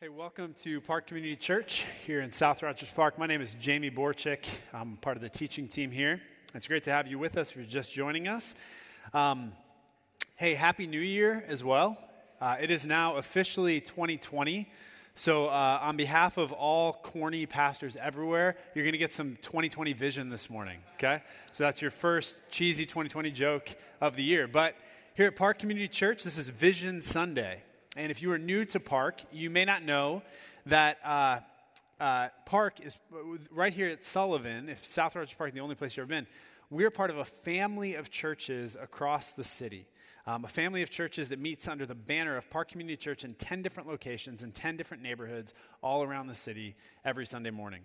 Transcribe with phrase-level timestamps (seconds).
[0.00, 3.18] Hey, welcome to Park Community Church here in South Rogers Park.
[3.18, 4.46] My name is Jamie Borchick.
[4.72, 6.20] I'm part of the teaching team here.
[6.54, 8.54] It's great to have you with us if you're just joining us.
[9.12, 9.50] Um,
[10.36, 11.98] hey, Happy New Year as well.
[12.40, 14.70] Uh, it is now officially 2020.
[15.16, 19.94] So, uh, on behalf of all corny pastors everywhere, you're going to get some 2020
[19.94, 21.24] vision this morning, okay?
[21.50, 24.46] So, that's your first cheesy 2020 joke of the year.
[24.46, 24.76] But
[25.14, 27.64] here at Park Community Church, this is Vision Sunday.
[27.98, 30.22] And if you are new to Park, you may not know
[30.66, 31.40] that uh,
[31.98, 32.96] uh, Park is
[33.50, 34.68] right here at Sullivan.
[34.68, 36.28] If South Rogers Park is the only place you've ever been,
[36.70, 39.88] we're part of a family of churches across the city.
[40.28, 43.34] Um, a family of churches that meets under the banner of Park Community Church in
[43.34, 47.80] 10 different locations in 10 different neighborhoods all around the city every Sunday morning.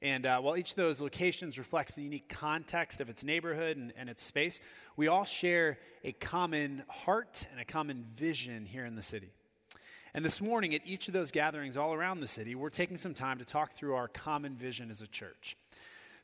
[0.00, 3.92] And uh, while each of those locations reflects the unique context of its neighborhood and,
[3.96, 4.60] and its space,
[4.96, 9.32] we all share a common heart and a common vision here in the city.
[10.16, 13.12] And this morning, at each of those gatherings all around the city, we're taking some
[13.12, 15.58] time to talk through our common vision as a church.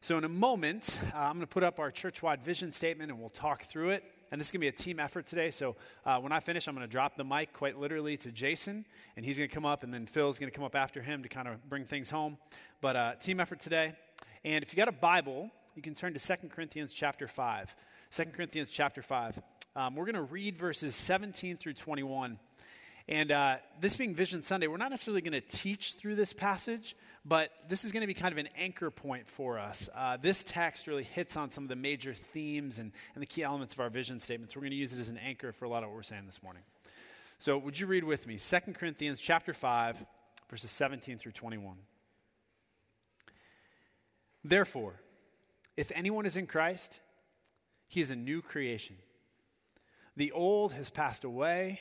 [0.00, 3.11] So, in a moment, uh, I'm going to put up our church wide vision statement
[3.11, 4.03] and we'll talk through it.
[4.31, 5.50] And this is going to be a team effort today.
[5.50, 8.86] So, uh, when I finish, I'm going to drop the mic quite literally to Jason,
[9.19, 11.22] and he's going to come up, and then Phil's going to come up after him
[11.22, 12.38] to kind of bring things home.
[12.81, 13.92] But, uh, team effort today.
[14.42, 17.77] And if you got a Bible, you can turn to 2 Corinthians chapter 5.
[18.11, 19.38] 2 Corinthians chapter 5.
[19.77, 22.38] Um, we're going to read verses 17 through 21.
[23.08, 26.95] And uh, this being Vision Sunday, we're not necessarily going to teach through this passage,
[27.25, 29.89] but this is going to be kind of an anchor point for us.
[29.94, 33.42] Uh, this text really hits on some of the major themes and, and the key
[33.42, 34.55] elements of our vision statements.
[34.55, 36.27] We're going to use it as an anchor for a lot of what we're saying
[36.27, 36.62] this morning.
[37.39, 40.05] So, would you read with me 2 Corinthians chapter 5,
[40.48, 41.77] verses 17 through 21?
[44.44, 45.00] Therefore,
[45.77, 47.00] if anyone is in Christ,
[47.89, 48.97] he is a new creation.
[50.16, 51.81] The old has passed away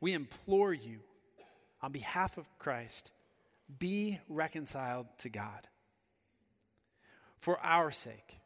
[0.00, 1.00] We implore you,
[1.82, 3.12] on behalf of Christ,
[3.78, 5.68] be reconciled to God.
[7.38, 8.38] For our sake,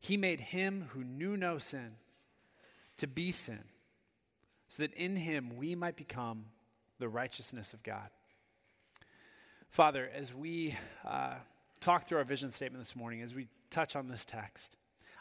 [0.00, 1.92] he made him who knew no sin
[2.98, 3.64] to be sin,
[4.68, 6.46] so that in him we might become
[6.98, 8.08] the righteousness of God.
[9.70, 11.34] Father, as we uh,
[11.80, 14.76] talk through our vision statement this morning, as we touch on this text,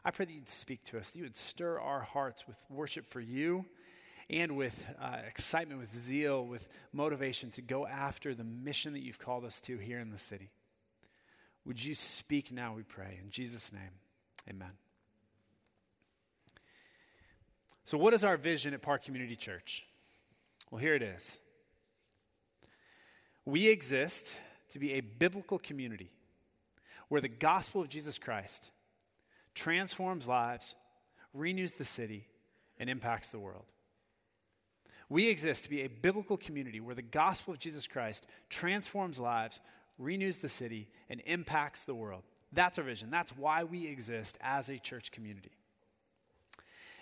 [0.05, 3.07] I pray that you'd speak to us, that you would stir our hearts with worship
[3.07, 3.65] for you
[4.29, 9.19] and with uh, excitement, with zeal, with motivation to go after the mission that you've
[9.19, 10.51] called us to here in the city.
[11.65, 13.19] Would you speak now, we pray.
[13.23, 13.91] In Jesus' name,
[14.49, 14.71] amen.
[17.85, 19.85] So, what is our vision at Park Community Church?
[20.71, 21.39] Well, here it is.
[23.45, 24.37] We exist
[24.69, 26.09] to be a biblical community
[27.09, 28.71] where the gospel of Jesus Christ
[29.53, 30.75] transforms lives,
[31.33, 32.27] renews the city,
[32.79, 33.65] and impacts the world.
[35.09, 39.59] We exist to be a biblical community where the gospel of Jesus Christ transforms lives,
[39.97, 42.23] renews the city, and impacts the world.
[42.51, 43.09] That's our vision.
[43.09, 45.51] That's why we exist as a church community.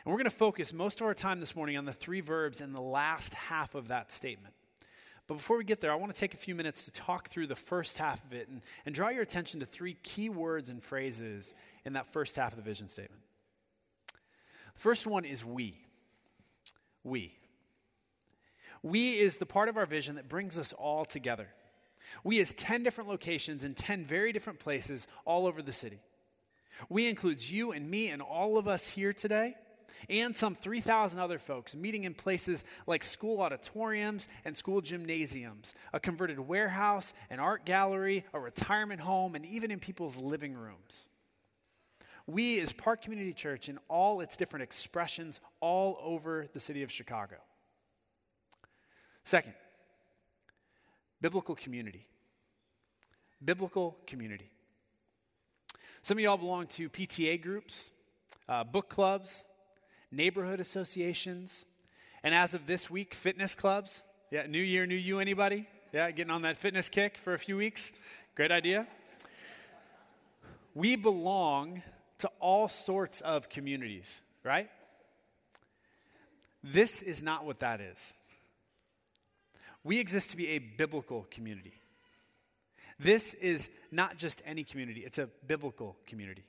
[0.04, 2.60] And we're going to focus most of our time this morning on the three verbs
[2.60, 4.56] in the last half of that statement.
[5.28, 7.48] But before we get there, I want to take a few minutes to talk through
[7.48, 10.84] the first half of it and, and draw your attention to three key words and
[10.84, 11.54] phrases
[11.86, 13.22] in that first half of the vision statement.
[14.74, 15.78] The first one is we.
[17.04, 17.38] We.
[18.84, 21.50] We is the part of our vision that brings us all together.
[22.24, 26.00] We is 10 different locations in 10 very different places all over the city.
[26.90, 29.56] We includes you and me and all of us here today,
[30.10, 36.00] and some 3,000 other folks meeting in places like school auditoriums and school gymnasiums, a
[36.00, 41.08] converted warehouse, an art gallery, a retirement home, and even in people's living rooms.
[42.26, 46.92] We is Park Community Church in all its different expressions all over the city of
[46.92, 47.38] Chicago.
[49.24, 49.54] Second,
[51.22, 52.06] biblical community.
[53.44, 54.50] Biblical community.
[56.02, 57.92] Some of y'all belong to PTA groups,
[58.50, 59.46] uh, book clubs,
[60.12, 61.66] neighborhood associations,
[62.24, 64.04] and as of this week, fitness clubs.
[64.32, 65.68] Yeah, new year, new you, anybody?
[65.94, 67.92] Yeah, getting on that fitness kick for a few weeks?
[68.36, 68.88] Great idea.
[70.74, 71.84] We belong
[72.20, 74.70] to all sorts of communities, right?
[76.64, 78.14] This is not what that is.
[79.84, 81.74] We exist to be a biblical community.
[83.00, 86.44] This is not just any community, it's a biblical community.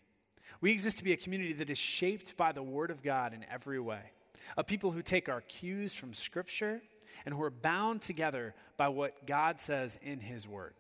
[0.60, 3.44] We exist to be a community that is shaped by the Word of God in
[3.50, 4.12] every way,
[4.56, 6.82] a people who take our cues from Scripture
[7.24, 10.74] and who are bound together by what God says in His Word,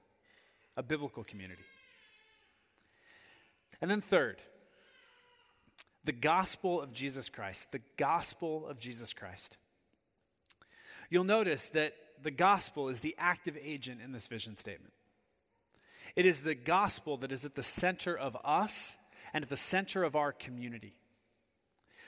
[0.76, 1.62] a biblical community.
[3.80, 4.36] And then, third,
[6.04, 9.56] the gospel of Jesus Christ, the gospel of Jesus Christ.
[11.10, 14.92] You'll notice that the gospel is the active agent in this vision statement.
[16.14, 18.96] It is the gospel that is at the center of us
[19.32, 20.94] and at the center of our community.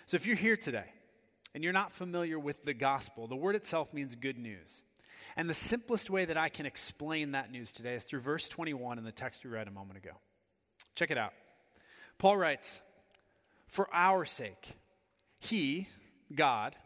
[0.07, 0.85] So if you're here today
[1.55, 4.85] and you're not familiar with the gospel, the word itself means good news.
[5.37, 8.99] And the simplest way that I can explain that news today is through verse 21
[8.99, 10.13] in the text we read a moment ago.
[10.95, 11.33] Check it out.
[12.19, 12.83] Paul writes,
[13.67, 14.77] For our sake,
[15.39, 15.89] he,
[16.35, 16.77] God,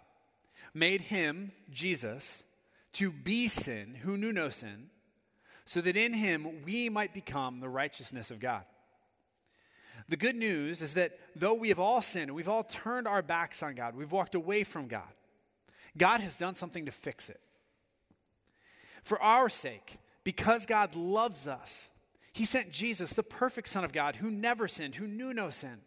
[0.73, 2.45] made him, Jesus,
[2.95, 4.91] to be sin who knew no sin
[5.65, 8.65] so that in him we might become the righteousness of God.
[10.09, 13.63] The good news is that though we have all sinned, we've all turned our backs
[13.63, 15.13] on God, we've walked away from God,
[15.97, 17.41] God has done something to fix it.
[19.03, 21.91] For our sake, because God loves us,
[22.33, 25.81] he sent Jesus, the perfect Son of God, who never sinned, who knew no sin.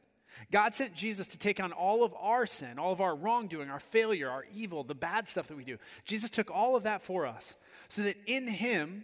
[0.51, 3.79] God sent Jesus to take on all of our sin, all of our wrongdoing, our
[3.79, 5.77] failure, our evil, the bad stuff that we do.
[6.05, 7.57] Jesus took all of that for us
[7.89, 9.03] so that in him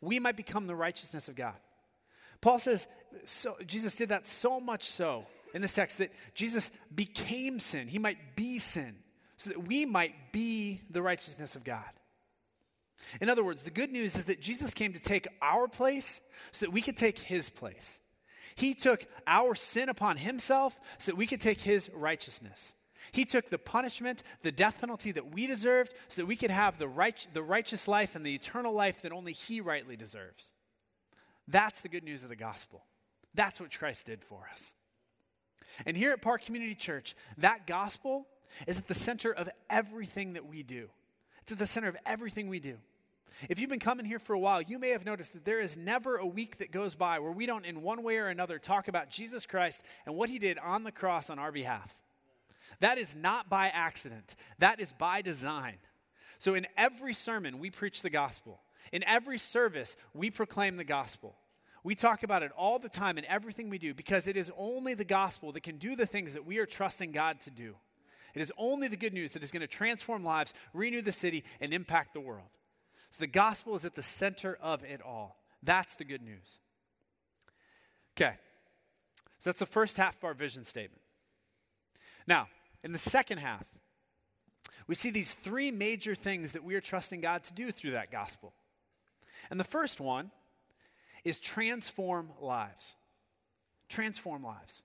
[0.00, 1.54] we might become the righteousness of God.
[2.40, 2.86] Paul says,
[3.24, 5.24] so, Jesus did that so much so
[5.54, 7.88] in this text that Jesus became sin.
[7.88, 8.96] He might be sin
[9.36, 11.84] so that we might be the righteousness of God.
[13.20, 16.20] In other words, the good news is that Jesus came to take our place
[16.52, 18.00] so that we could take his place.
[18.56, 22.74] He took our sin upon himself so that we could take his righteousness.
[23.12, 26.78] He took the punishment, the death penalty that we deserved, so that we could have
[26.78, 30.52] the, right, the righteous life and the eternal life that only He rightly deserves.
[31.46, 32.84] That's the good news of the gospel.
[33.34, 34.74] That's what Christ did for us.
[35.84, 38.26] And here at Park Community Church, that gospel
[38.66, 40.88] is at the center of everything that we do.
[41.42, 42.78] It's at the center of everything we do.
[43.48, 45.76] If you've been coming here for a while, you may have noticed that there is
[45.76, 48.88] never a week that goes by where we don't, in one way or another, talk
[48.88, 51.94] about Jesus Christ and what he did on the cross on our behalf.
[52.80, 55.76] That is not by accident, that is by design.
[56.38, 58.60] So, in every sermon, we preach the gospel.
[58.92, 61.36] In every service, we proclaim the gospel.
[61.82, 64.94] We talk about it all the time in everything we do because it is only
[64.94, 67.76] the gospel that can do the things that we are trusting God to do.
[68.34, 71.44] It is only the good news that is going to transform lives, renew the city,
[71.60, 72.50] and impact the world.
[73.10, 75.38] So the gospel is at the center of it all.
[75.62, 76.60] That's the good news.
[78.16, 78.34] Okay,
[79.38, 81.02] so that's the first half of our vision statement.
[82.26, 82.48] Now,
[82.82, 83.64] in the second half,
[84.86, 88.10] we see these three major things that we are trusting God to do through that
[88.10, 88.52] gospel.
[89.50, 90.30] And the first one
[91.24, 92.94] is transform lives.
[93.88, 94.82] Transform lives.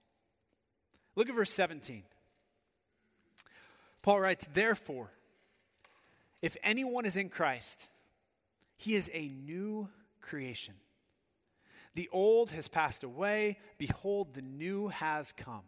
[1.15, 2.03] Look at verse 17.
[4.01, 5.09] Paul writes, Therefore,
[6.41, 7.87] if anyone is in Christ,
[8.81, 9.87] he is a new
[10.21, 10.73] creation.
[11.93, 13.59] The old has passed away.
[13.77, 15.61] Behold, the new has come.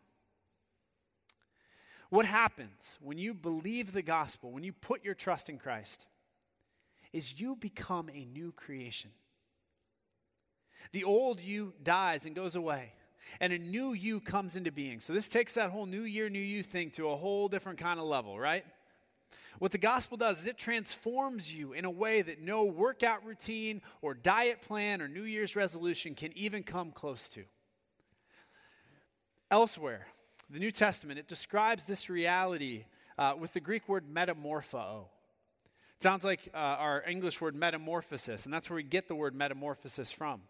[2.10, 6.08] What happens when you believe the gospel, when you put your trust in Christ,
[7.12, 9.12] is you become a new creation.
[10.92, 12.94] The old you dies and goes away,
[13.40, 15.02] and a new you comes into being.
[15.02, 18.00] So, this takes that whole new year, new you thing to a whole different kind
[18.00, 18.66] of level, right?
[19.60, 23.82] What the gospel does is it transforms you in a way that no workout routine
[24.02, 27.44] or diet plan or New Year's resolution can even come close to.
[29.52, 30.08] Elsewhere,
[30.50, 32.86] the New Testament, it describes this reality
[33.18, 35.06] uh, with the Greek word metamorpho.
[35.98, 39.36] It sounds like uh, our English word metamorphosis, and that's where we get the word
[39.36, 40.42] metamorphosis from.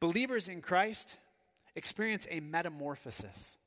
[0.00, 1.18] Believers in Christ
[1.76, 3.58] experience a metamorphosis.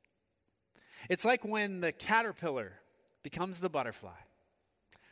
[1.10, 2.74] It's like when the caterpillar
[3.24, 4.20] becomes the butterfly,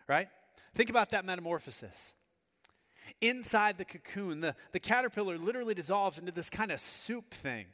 [0.08, 0.30] right?
[0.74, 2.13] Think about that metamorphosis.
[3.22, 7.66] Inside the cocoon, the, the caterpillar literally dissolves into this kind of soup thing.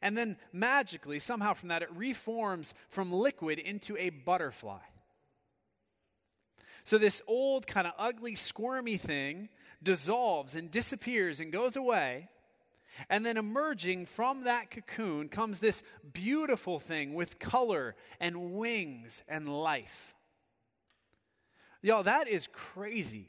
[0.00, 4.78] And then magically, somehow from that, it reforms from liquid into a butterfly.
[6.84, 9.48] So this old, kind of ugly, squirmy thing
[9.82, 12.28] dissolves and disappears and goes away.
[13.08, 15.82] And then emerging from that cocoon comes this
[16.12, 20.14] beautiful thing with color and wings and life.
[21.82, 23.28] Y'all, that is crazy.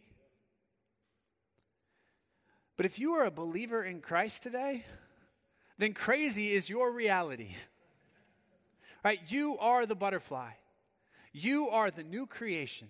[2.75, 4.85] But if you are a believer in Christ today,
[5.77, 7.55] then crazy is your reality.
[9.03, 9.19] Right?
[9.27, 10.51] You are the butterfly.
[11.31, 12.89] You are the new creation.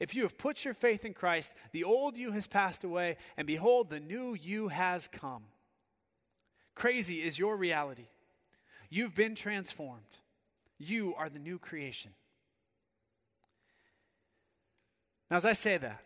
[0.00, 3.46] If you have put your faith in Christ, the old you has passed away, and
[3.46, 5.44] behold, the new you has come.
[6.74, 8.06] Crazy is your reality.
[8.88, 10.18] You've been transformed.
[10.78, 12.12] You are the new creation.
[15.30, 16.02] Now, as I say that,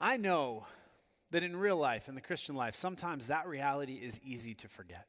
[0.00, 0.66] I know
[1.30, 5.06] that in real life, in the Christian life, sometimes that reality is easy to forget.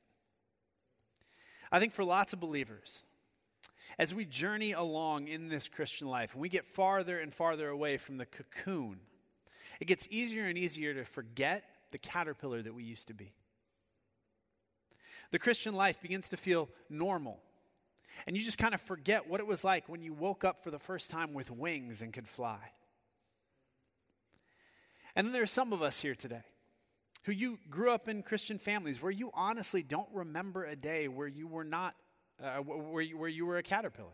[1.71, 3.03] I think for lots of believers,
[3.97, 7.97] as we journey along in this Christian life and we get farther and farther away
[7.97, 8.99] from the cocoon,
[9.79, 13.33] it gets easier and easier to forget the caterpillar that we used to be.
[15.31, 17.39] The Christian life begins to feel normal.
[18.27, 20.71] And you just kind of forget what it was like when you woke up for
[20.71, 22.59] the first time with wings and could fly.
[25.15, 26.43] And then there are some of us here today
[27.23, 31.27] who you grew up in Christian families where you honestly don't remember a day where
[31.27, 31.95] you were not,
[32.43, 34.09] uh, where, you, where you were a caterpillar.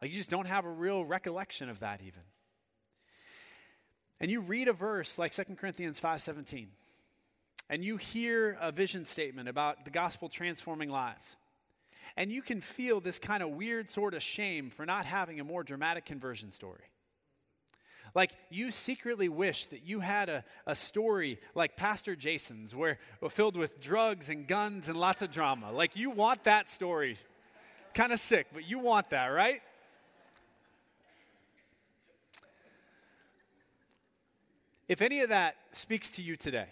[0.00, 2.22] Like you just don't have a real recollection of that even.
[4.18, 6.68] And you read a verse like 2 Corinthians 5:17
[7.70, 11.36] and you hear a vision statement about the gospel transforming lives.
[12.16, 15.44] And you can feel this kind of weird sort of shame for not having a
[15.44, 16.82] more dramatic conversion story.
[18.12, 22.98] Like you secretly wish that you had a, a story like Pastor Jason's, where
[23.28, 25.70] filled with drugs and guns and lots of drama.
[25.70, 27.16] Like you want that story.
[27.94, 29.62] Kind of sick, but you want that, right?
[34.88, 36.66] If any of that speaks to you today,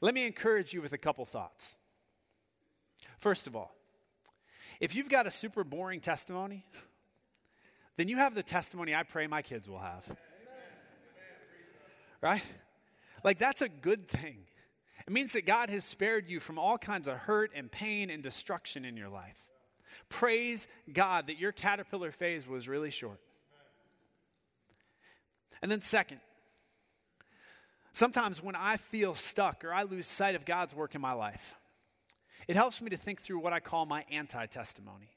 [0.00, 1.76] let me encourage you with a couple thoughts.
[3.18, 3.74] First of all,
[4.80, 6.64] if you've got a super boring testimony,
[7.96, 10.04] then you have the testimony I pray my kids will have.
[12.20, 12.42] Right?
[13.24, 14.38] Like, that's a good thing.
[15.06, 18.22] It means that God has spared you from all kinds of hurt and pain and
[18.22, 19.38] destruction in your life.
[20.08, 23.20] Praise God that your caterpillar phase was really short.
[25.60, 26.20] And then, second,
[27.92, 31.56] sometimes when I feel stuck or I lose sight of God's work in my life,
[32.46, 35.10] it helps me to think through what I call my anti testimony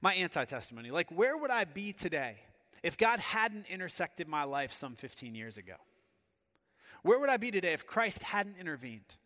[0.00, 0.90] my anti testimony.
[0.90, 2.36] Like, where would I be today
[2.82, 5.74] if God hadn't intersected my life some 15 years ago?
[7.02, 9.16] Where would I be today if Christ hadn't intervened?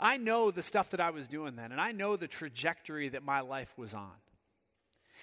[0.00, 3.22] I know the stuff that I was doing then, and I know the trajectory that
[3.22, 4.10] my life was on.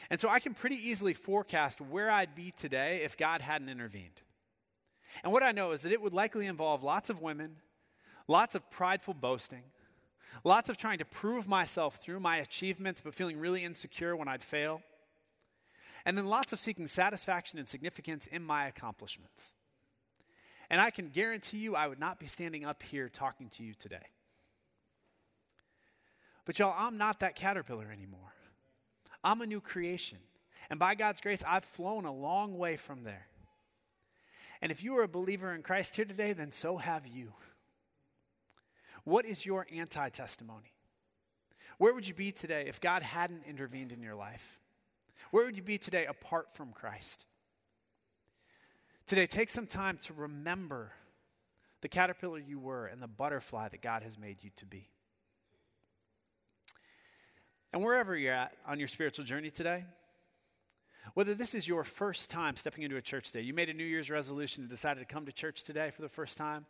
[0.10, 4.22] And so I can pretty easily forecast where I'd be today if God hadn't intervened.
[5.24, 7.58] And what I know is that it would likely involve lots of women,
[8.28, 9.64] lots of prideful boasting,
[10.44, 14.44] Lots of trying to prove myself through my achievements, but feeling really insecure when I'd
[14.44, 14.82] fail.
[16.06, 19.54] And then lots of seeking satisfaction and significance in my accomplishments.
[20.70, 23.74] And I can guarantee you I would not be standing up here talking to you
[23.74, 24.06] today.
[26.46, 28.34] But y'all, I'm not that caterpillar anymore.
[29.24, 30.20] I'm a new creation.
[30.70, 33.28] And by God's grace, I've flown a long way from there.
[34.62, 37.34] And if you are a believer in Christ here today, then so have you.
[39.04, 40.74] What is your anti testimony?
[41.78, 44.60] Where would you be today if God hadn't intervened in your life?
[45.32, 47.26] Where would you be today apart from Christ?
[49.08, 50.92] Today, take some time to remember
[51.82, 54.90] the caterpillar you were and the butterfly that God has made you to be.
[57.72, 59.86] And wherever you're at on your spiritual journey today,
[61.14, 63.84] whether this is your first time stepping into a church day, you made a New
[63.86, 66.66] Year's resolution and decided to come to church today for the first time,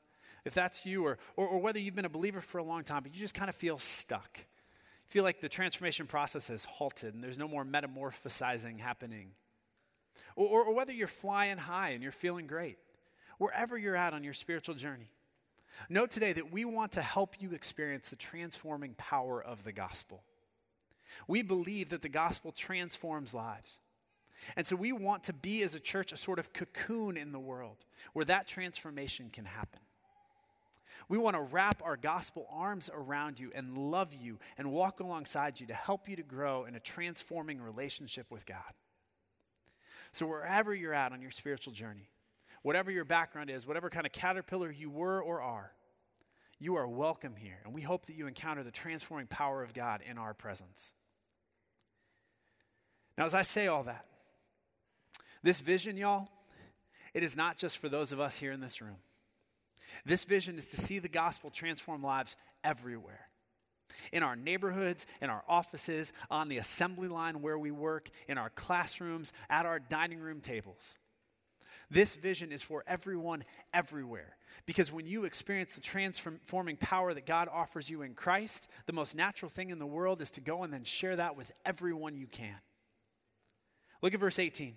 [0.46, 3.04] if that's you, or, or, or whether you've been a believer for a long time,
[3.04, 4.46] but you just kind of feel stuck.
[5.08, 9.32] Feel like the transformation process has halted and there's no more metamorphosizing happening.
[10.36, 12.78] Or, or, or whether you're flying high and you're feeling great.
[13.40, 15.10] Wherever you're at on your spiritual journey,
[15.90, 20.24] know today that we want to help you experience the transforming power of the gospel.
[21.28, 23.80] We believe that the gospel transforms lives.
[24.56, 27.40] And so we want to be, as a church, a sort of cocoon in the
[27.40, 29.80] world where that transformation can happen.
[31.08, 35.60] We want to wrap our gospel arms around you and love you and walk alongside
[35.60, 38.74] you to help you to grow in a transforming relationship with God.
[40.12, 42.10] So, wherever you're at on your spiritual journey,
[42.62, 45.72] whatever your background is, whatever kind of caterpillar you were or are,
[46.60, 47.60] you are welcome here.
[47.66, 50.94] And we hope that you encounter the transforming power of God in our presence.
[53.18, 54.06] Now, as I say all that,
[55.44, 56.28] this vision, y'all,
[57.14, 58.98] it is not just for those of us here in this room.
[60.06, 63.30] This vision is to see the gospel transform lives everywhere
[64.12, 68.50] in our neighborhoods, in our offices, on the assembly line where we work, in our
[68.52, 70.96] classrooms, at our dining room tables.
[71.92, 73.44] This vision is for everyone
[73.74, 74.36] everywhere.
[74.66, 79.16] Because when you experience the transforming power that God offers you in Christ, the most
[79.16, 82.28] natural thing in the world is to go and then share that with everyone you
[82.28, 82.56] can.
[84.02, 84.76] Look at verse 18.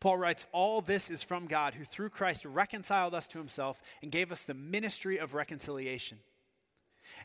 [0.00, 4.12] Paul writes, All this is from God, who through Christ reconciled us to himself and
[4.12, 6.18] gave us the ministry of reconciliation.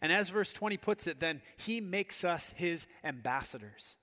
[0.02, 3.96] And as verse 20 puts it, then he makes us his ambassadors.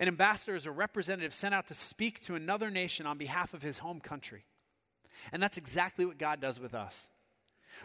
[0.00, 3.62] An ambassador is a representative sent out to speak to another nation on behalf of
[3.62, 4.44] his home country.
[5.32, 7.10] And that's exactly what God does with us.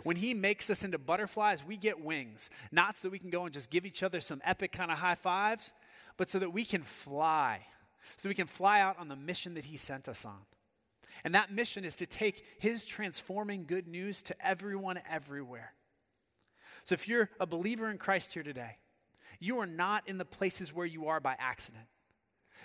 [0.04, 3.54] When he makes us into butterflies, we get wings, not so we can go and
[3.54, 5.74] just give each other some epic kind of high fives,
[6.18, 7.62] but so that we can fly,
[8.16, 10.40] so we can fly out on the mission that he sent us on.
[11.24, 15.74] And that mission is to take his transforming good news to everyone everywhere.
[16.84, 18.78] So if you're a believer in Christ here today,
[19.40, 21.86] you are not in the places where you are by accident.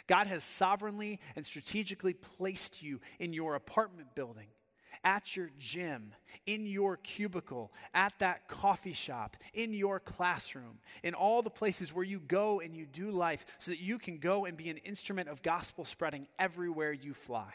[0.07, 4.49] God has sovereignly and strategically placed you in your apartment building,
[5.05, 6.15] at your gym,
[6.47, 12.05] in your cubicle, at that coffee shop, in your classroom, in all the places where
[12.05, 15.29] you go and you do life so that you can go and be an instrument
[15.29, 17.53] of gospel spreading everywhere you fly.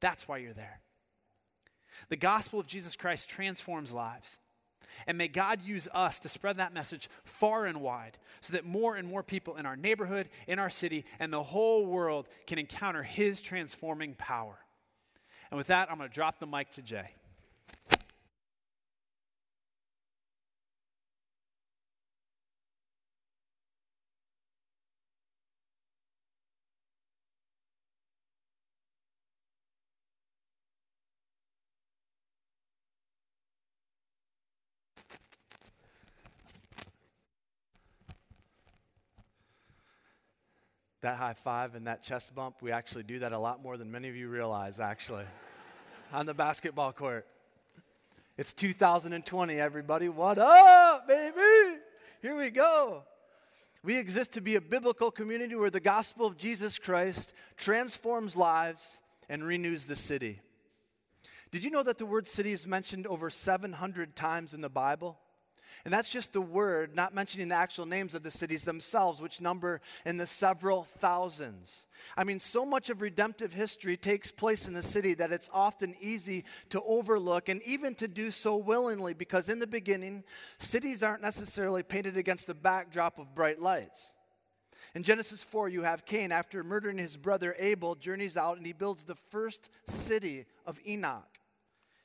[0.00, 0.80] That's why you're there.
[2.08, 4.38] The gospel of Jesus Christ transforms lives.
[5.06, 8.96] And may God use us to spread that message far and wide so that more
[8.96, 13.02] and more people in our neighborhood, in our city, and the whole world can encounter
[13.02, 14.58] His transforming power.
[15.50, 17.10] And with that, I'm going to drop the mic to Jay.
[41.08, 43.90] That high five and that chest bump, we actually do that a lot more than
[43.90, 45.24] many of you realize, actually,
[46.12, 47.26] on the basketball court.
[48.36, 50.10] It's 2020, everybody.
[50.10, 51.78] What up, baby?
[52.20, 53.04] Here we go.
[53.82, 58.98] We exist to be a biblical community where the gospel of Jesus Christ transforms lives
[59.30, 60.42] and renews the city.
[61.50, 65.18] Did you know that the word city is mentioned over 700 times in the Bible?
[65.84, 69.40] And that's just the word, not mentioning the actual names of the cities themselves, which
[69.40, 71.86] number in the several thousands.
[72.16, 75.94] I mean, so much of redemptive history takes place in the city that it's often
[76.00, 80.24] easy to overlook and even to do so willingly because in the beginning,
[80.58, 84.14] cities aren't necessarily painted against the backdrop of bright lights.
[84.94, 88.72] In Genesis 4, you have Cain, after murdering his brother Abel, journeys out and he
[88.72, 91.37] builds the first city of Enoch.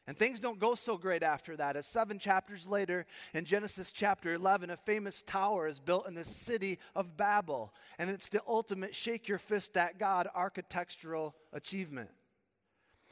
[0.05, 1.77] And things don't go so great after that.
[1.77, 6.25] As seven chapters later, in Genesis chapter 11, a famous tower is built in the
[6.25, 7.73] city of Babel.
[7.97, 12.09] And it's the ultimate shake your fist at God architectural achievement.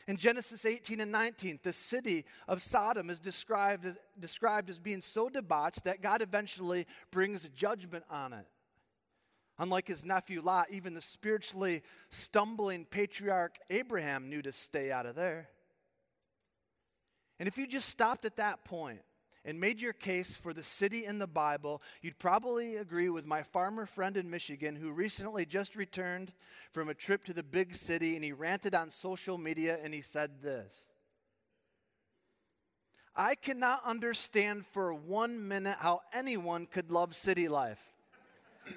[0.08, 5.02] In Genesis 18 and 19, the city of Sodom is described as, described as being
[5.02, 8.48] so debauched that God eventually brings judgment on it.
[9.60, 15.16] Unlike his nephew Lot, even the spiritually stumbling patriarch Abraham knew to stay out of
[15.16, 15.50] there.
[17.42, 19.02] And if you just stopped at that point
[19.44, 23.42] and made your case for the city in the Bible, you'd probably agree with my
[23.42, 26.34] farmer friend in Michigan who recently just returned
[26.72, 30.02] from a trip to the big city and he ranted on social media and he
[30.02, 30.92] said this.
[33.16, 37.82] I cannot understand for one minute how anyone could love city life.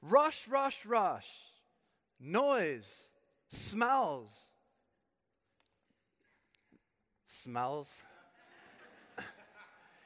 [0.00, 1.28] rush, rush, rush,
[2.18, 3.08] noise,
[3.50, 4.49] smells
[7.30, 8.02] smells.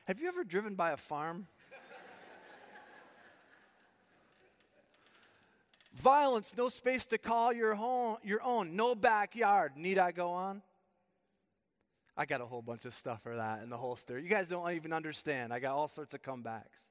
[0.04, 1.46] Have you ever driven by a farm?
[5.94, 9.72] Violence, no space to call your, home, your own, no backyard.
[9.76, 10.60] Need I go on?
[12.16, 14.18] I got a whole bunch of stuff for that in the holster.
[14.18, 15.52] You guys don't even understand.
[15.52, 16.90] I got all sorts of comebacks.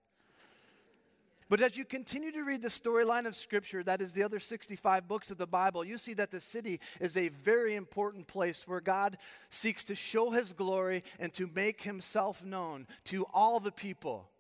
[1.54, 5.08] But as you continue to read the storyline of Scripture, that is the other 65
[5.08, 8.82] books of the Bible, you see that the city is a very important place where
[8.82, 9.20] God
[9.52, 14.32] seeks to show his glory and to make himself known to all the people.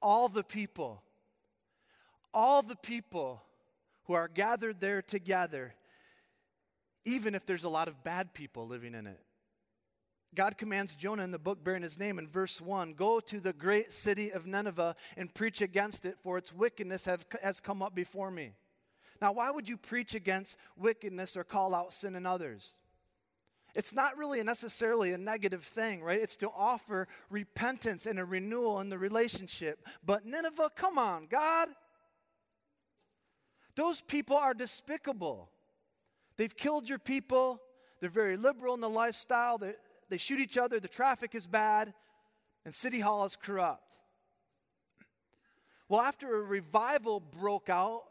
[0.00, 1.02] All the people.
[2.32, 3.42] All the people
[4.04, 5.74] who are gathered there together,
[7.04, 9.20] even if there's a lot of bad people living in it.
[10.36, 13.54] God commands Jonah in the book bearing his name in verse 1 Go to the
[13.54, 17.94] great city of Nineveh and preach against it, for its wickedness have, has come up
[17.94, 18.52] before me.
[19.20, 22.76] Now, why would you preach against wickedness or call out sin in others?
[23.74, 26.20] It's not really necessarily a negative thing, right?
[26.20, 29.86] It's to offer repentance and a renewal in the relationship.
[30.04, 31.68] But Nineveh, come on, God.
[33.74, 35.50] Those people are despicable.
[36.36, 37.60] They've killed your people.
[38.00, 39.58] They're very liberal in the lifestyle.
[39.58, 39.76] They're,
[40.08, 41.94] they shoot each other, the traffic is bad,
[42.64, 43.98] and City Hall is corrupt.
[45.88, 48.04] Well, after a revival broke out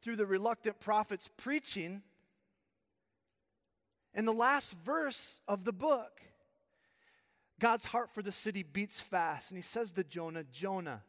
[0.00, 2.02] through the reluctant prophets preaching,
[4.14, 6.20] in the last verse of the book,
[7.58, 11.02] God's heart for the city beats fast, and he says to Jonah, Jonah,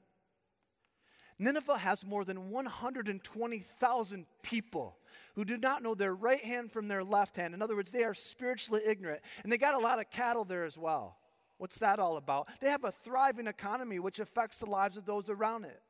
[1.40, 4.98] Nineveh has more than 120,000 people
[5.36, 7.54] who do not know their right hand from their left hand.
[7.54, 9.22] In other words, they are spiritually ignorant.
[9.44, 11.18] And they got a lot of cattle there as well.
[11.58, 12.50] What's that all about?
[12.60, 15.82] They have a thriving economy which affects the lives of those around it.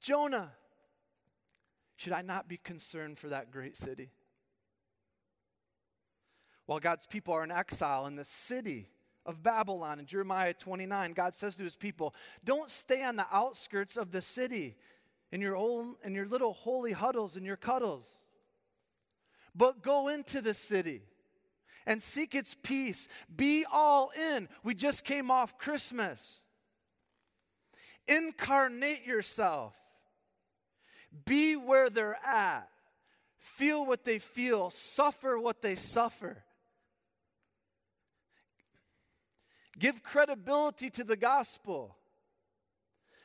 [0.00, 0.52] Jonah,
[1.96, 4.10] should I not be concerned for that great city?
[6.66, 8.88] While God's people are in exile in the city,
[9.26, 10.00] of Babylon.
[10.00, 14.22] In Jeremiah 29, God says to his people, Don't stay on the outskirts of the
[14.22, 14.76] city
[15.32, 18.08] in your, own, in your little holy huddles and your cuddles,
[19.54, 21.02] but go into the city
[21.86, 23.08] and seek its peace.
[23.34, 24.48] Be all in.
[24.62, 26.44] We just came off Christmas.
[28.06, 29.74] Incarnate yourself.
[31.24, 32.68] Be where they're at.
[33.38, 34.70] Feel what they feel.
[34.70, 36.44] Suffer what they suffer.
[39.80, 41.96] Give credibility to the gospel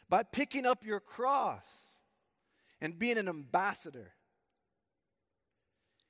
[0.10, 1.68] by picking up your cross
[2.80, 4.14] and being an ambassador.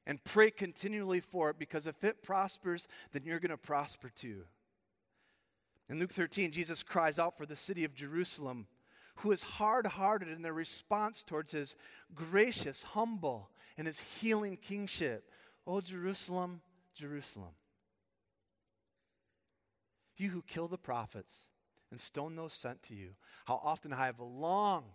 [0.05, 4.43] And pray continually for it because if it prospers, then you're going to prosper too.
[5.89, 8.67] In Luke 13, Jesus cries out for the city of Jerusalem,
[9.17, 11.75] who is hard hearted in their response towards his
[12.13, 15.31] gracious, humble, and his healing kingship.
[15.65, 16.61] Oh, Jerusalem,
[16.93, 17.55] Jerusalem
[20.17, 21.49] you who kill the prophets
[21.91, 23.11] and stone those sent to you,
[23.45, 24.85] how often I have longed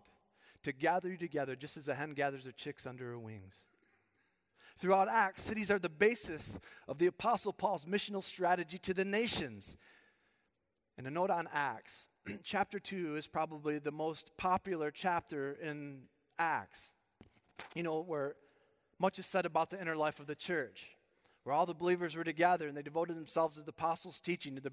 [0.62, 3.64] to gather you together just as a hen gathers her chicks under her wings.
[4.76, 9.76] Throughout Acts, cities are the basis of the Apostle Paul's missional strategy to the nations.
[10.96, 12.08] And a note on Acts
[12.42, 16.02] chapter 2 is probably the most popular chapter in
[16.38, 16.92] Acts.
[17.74, 18.36] You know, where
[18.98, 20.88] much is said about the inner life of the church,
[21.44, 24.60] where all the believers were together and they devoted themselves to the apostles' teaching, to
[24.60, 24.72] the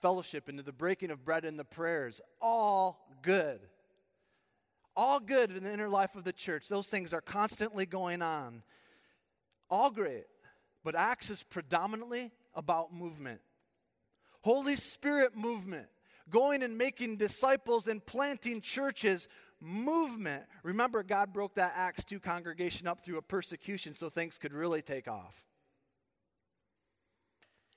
[0.00, 2.20] fellowship into the breaking of bread and the prayers.
[2.40, 3.60] All good.
[4.96, 6.68] All good in the inner life of the church.
[6.68, 8.62] Those things are constantly going on.
[9.68, 10.24] All great.
[10.84, 13.40] But Acts is predominantly about movement.
[14.42, 15.86] Holy Spirit movement.
[16.30, 19.28] Going and making disciples and planting churches
[19.60, 20.44] movement.
[20.62, 24.82] Remember, God broke that Acts 2 congregation up through a persecution so things could really
[24.82, 25.44] take off.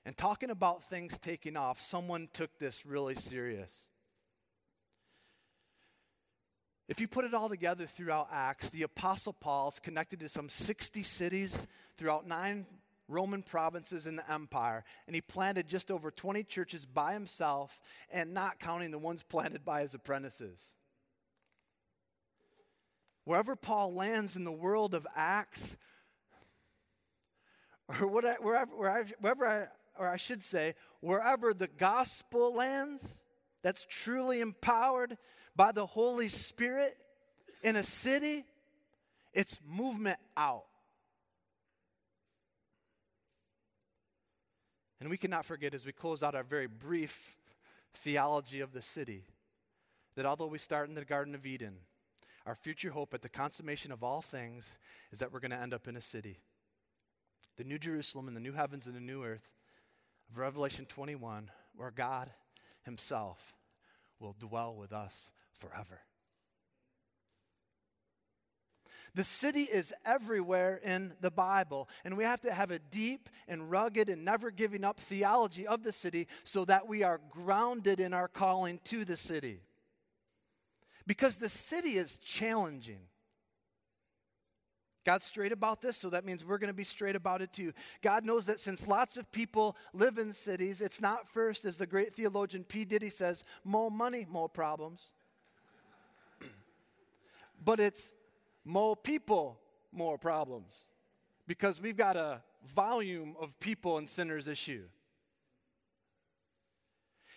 [0.04, 3.86] And talking about things taking off, someone took this really serious.
[6.88, 11.02] If you put it all together throughout Acts, the Apostle Paul's connected to some 60
[11.04, 12.66] cities throughout nine
[13.06, 17.78] Roman provinces in the empire, and he planted just over 20 churches by himself,
[18.10, 20.72] and not counting the ones planted by his apprentices.
[23.24, 25.76] Wherever Paul lands in the world of Acts,
[27.88, 28.72] or whatever, wherever,
[29.20, 33.22] wherever or I should say, wherever the gospel lands,
[33.62, 35.18] that's truly empowered
[35.54, 36.96] by the Holy Spirit
[37.62, 38.46] in a city,
[39.34, 40.64] it's movement out.
[45.00, 47.36] And we cannot forget as we close out our very brief
[47.92, 49.24] theology of the city
[50.16, 51.74] that although we start in the Garden of Eden,
[52.46, 54.78] our future hope at the consummation of all things
[55.12, 56.38] is that we're going to end up in a city.
[57.58, 59.59] The New Jerusalem and the new heavens and the new earth
[60.30, 62.30] of Revelation 21, where God
[62.82, 63.54] Himself
[64.18, 66.00] will dwell with us forever.
[69.14, 73.68] The city is everywhere in the Bible, and we have to have a deep and
[73.68, 78.14] rugged and never giving up theology of the city so that we are grounded in
[78.14, 79.62] our calling to the city.
[81.08, 83.00] Because the city is challenging.
[85.04, 87.72] God's straight about this, so that means we're going to be straight about it too.
[88.02, 91.86] God knows that since lots of people live in cities, it's not first, as the
[91.86, 92.84] great theologian P.
[92.84, 95.08] Diddy says, more money, more problems.
[97.64, 98.12] but it's
[98.64, 99.58] more people,
[99.90, 100.78] more problems.
[101.46, 104.84] Because we've got a volume of people and sinners issue.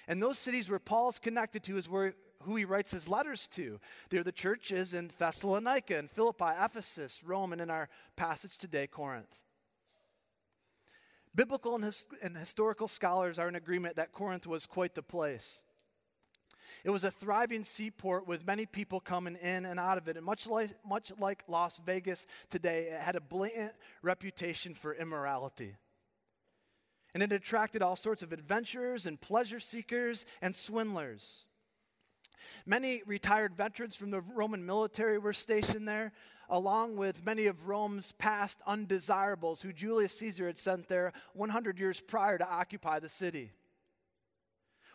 [0.07, 2.13] And those cities where Paul's connected to is where
[2.45, 3.79] who he writes his letters to.
[4.09, 9.43] They're the churches in Thessalonica and Philippi, Ephesus, Rome, and in our passage today, Corinth.
[11.35, 15.63] Biblical and, his, and historical scholars are in agreement that Corinth was quite the place.
[16.83, 20.17] It was a thriving seaport with many people coming in and out of it.
[20.17, 25.75] And much like, much like Las Vegas today, it had a blatant reputation for immorality.
[27.13, 31.45] And it attracted all sorts of adventurers and pleasure seekers and swindlers.
[32.65, 36.11] Many retired veterans from the Roman military were stationed there,
[36.49, 41.99] along with many of Rome's past undesirables who Julius Caesar had sent there 100 years
[41.99, 43.51] prior to occupy the city.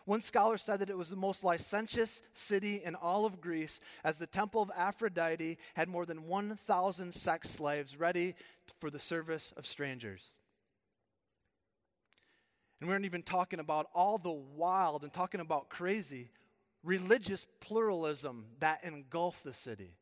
[0.05, 4.17] One scholar said that it was the most licentious city in all of Greece, as
[4.17, 8.33] the temple of Aphrodite had more than 1,000 sex slaves ready
[8.79, 10.33] for the service of strangers.
[12.79, 16.31] And we aren't even talking about all the wild and talking about crazy
[16.83, 19.95] religious pluralism that engulfed the city.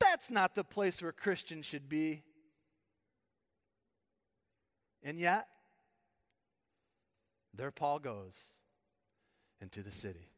[0.00, 2.22] That's not the place where Christians should be.
[5.02, 5.48] And yet,
[7.54, 8.36] there Paul goes
[9.60, 10.28] into the city.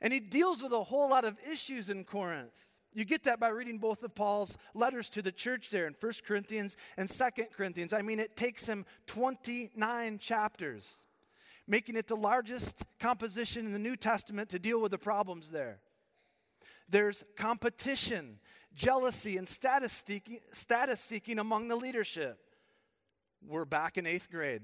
[0.00, 2.68] And he deals with a whole lot of issues in Corinth.
[2.94, 6.12] You get that by reading both of Paul's letters to the church there in 1
[6.24, 7.24] Corinthians and 2
[7.56, 7.92] Corinthians.
[7.92, 10.94] I mean, it takes him 29 chapters,
[11.66, 15.80] making it the largest composition in the New Testament to deal with the problems there.
[16.88, 18.38] There's competition,
[18.76, 22.38] jealousy, and status seeking, status seeking among the leadership.
[23.44, 24.62] We're back in eighth grade.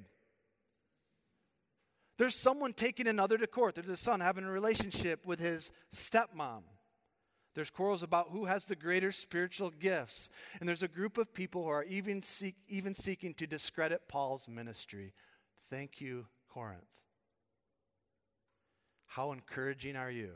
[2.16, 3.74] There's someone taking another to court.
[3.74, 6.62] There's a son having a relationship with his stepmom.
[7.60, 10.30] There's quarrels about who has the greater spiritual gifts.
[10.58, 14.48] And there's a group of people who are even, seek, even seeking to discredit Paul's
[14.48, 15.12] ministry.
[15.68, 16.80] Thank you, Corinth.
[19.08, 20.30] How encouraging are you?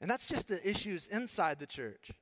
[0.00, 2.12] And that's just the issues inside the church.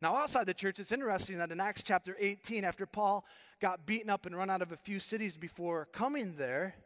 [0.00, 3.24] Now, outside the church, it's interesting that in Acts chapter 18, after Paul
[3.60, 6.76] got beaten up and run out of a few cities before coming there,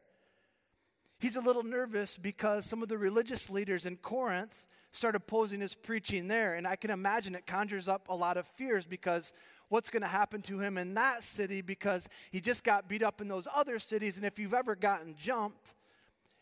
[1.24, 5.74] he's a little nervous because some of the religious leaders in Corinth started opposing his
[5.74, 6.54] preaching there.
[6.54, 9.32] And I can imagine it conjures up a lot of fears because
[9.70, 13.22] what's going to happen to him in that city because he just got beat up
[13.22, 14.18] in those other cities.
[14.18, 15.72] And if you've ever gotten jumped,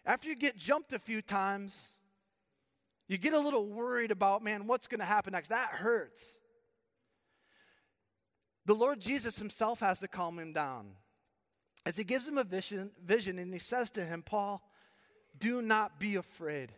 [0.04, 1.92] after you get jumped a few times,
[3.06, 5.50] you get a little worried about, man, what's going to happen next?
[5.50, 6.40] That hurts.
[8.66, 10.96] The Lord Jesus himself has to calm him down.
[11.86, 14.60] As he gives him a vision, vision and he says to him, Paul,
[15.38, 16.72] do not be afraid.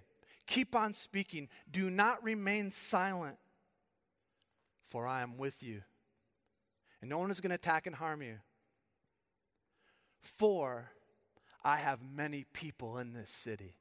[0.47, 1.49] Keep on speaking.
[1.71, 3.37] Do not remain silent,
[4.85, 5.83] for I am with you.
[7.01, 8.37] And no one is going to attack and harm you.
[10.21, 10.91] For
[11.63, 13.75] I have many people in this city.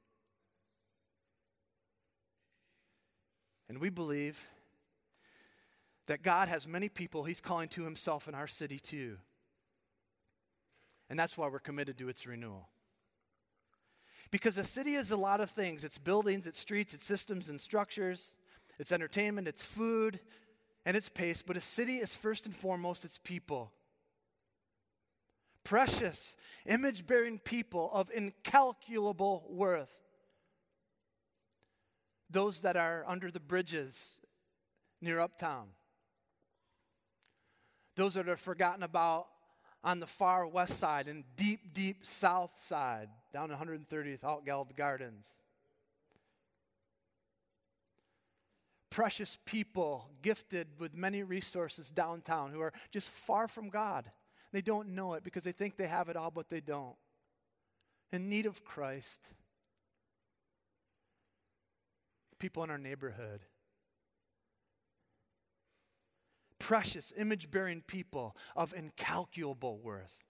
[3.69, 4.45] And we believe
[6.07, 9.17] that God has many people He's calling to Himself in our city too.
[11.09, 12.69] And that's why we're committed to its renewal.
[14.33, 17.61] Because a city is a lot of things it's buildings, it's streets, it's systems and
[17.61, 18.35] structures,
[18.79, 20.19] it's entertainment, it's food,
[20.87, 21.43] and it's pace.
[21.43, 23.71] But a city is first and foremost its people.
[25.63, 29.93] Precious, image bearing people of incalculable worth.
[32.27, 34.15] Those that are under the bridges
[34.99, 35.67] near Uptown
[37.95, 39.27] those that are forgotten about
[39.83, 45.27] on the far west side and deep, deep south side, down 130th Altgeld Gardens.
[48.89, 54.09] Precious people gifted with many resources downtown who are just far from God.
[54.51, 56.95] They don't know it because they think they have it all, but they don't.
[58.11, 59.21] In need of Christ.
[62.37, 63.41] People in our neighborhood
[66.63, 70.23] precious, image bearing people of incalculable worth,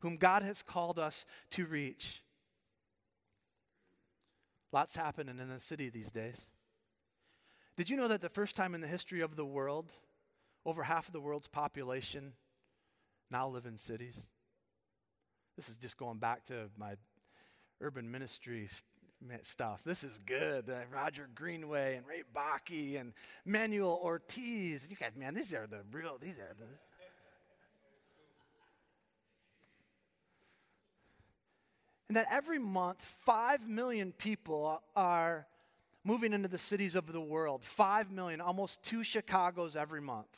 [0.00, 2.22] whom God has called us to reach.
[4.72, 6.40] Lots happening in the city these days.
[7.76, 9.92] Did you know that the first time in the history of the world,
[10.64, 12.32] over half of the world's population
[13.30, 14.28] now live in cities?
[15.56, 16.94] This is just going back to my
[17.82, 18.66] urban ministry
[19.42, 19.82] stuff.
[19.84, 20.68] This is good.
[20.68, 23.12] Uh, Roger Greenway and Ray Bakke and
[23.44, 24.86] Manuel Ortiz.
[24.88, 26.66] You guys, man, these are the real, these are the.
[32.08, 35.46] And that every month, 5 million people are
[36.04, 37.64] moving into the cities of the world.
[37.64, 40.28] 5 million, almost two Chicago's every month.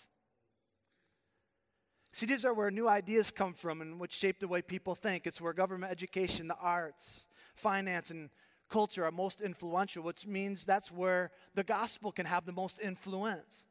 [2.13, 5.27] Cities are where new ideas come from and which shape the way people think.
[5.27, 8.31] It's where government education, the arts, finance, and
[8.69, 13.67] culture are most influential, which means that's where the gospel can have the most influence.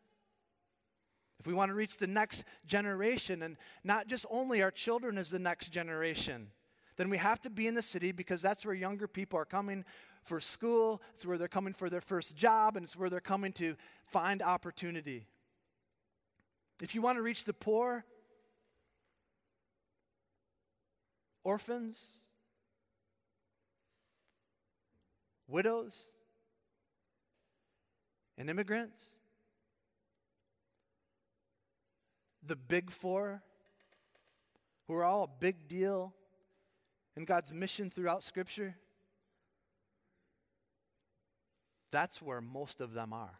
[1.39, 5.29] If we want to reach the next generation, and not just only our children as
[5.29, 6.47] the next generation,
[6.97, 9.85] then we have to be in the city because that's where younger people are coming
[10.23, 13.53] for school, it's where they're coming for their first job, and it's where they're coming
[13.53, 13.75] to
[14.07, 15.27] find opportunity.
[16.81, 18.03] If you want to reach the poor,
[21.43, 22.26] orphans,
[25.47, 26.09] widows,
[28.37, 29.03] and immigrants.
[32.45, 33.41] The big four,
[34.87, 36.13] who are all a big deal
[37.15, 38.75] in God's mission throughout Scripture.
[41.91, 43.39] That's where most of them are.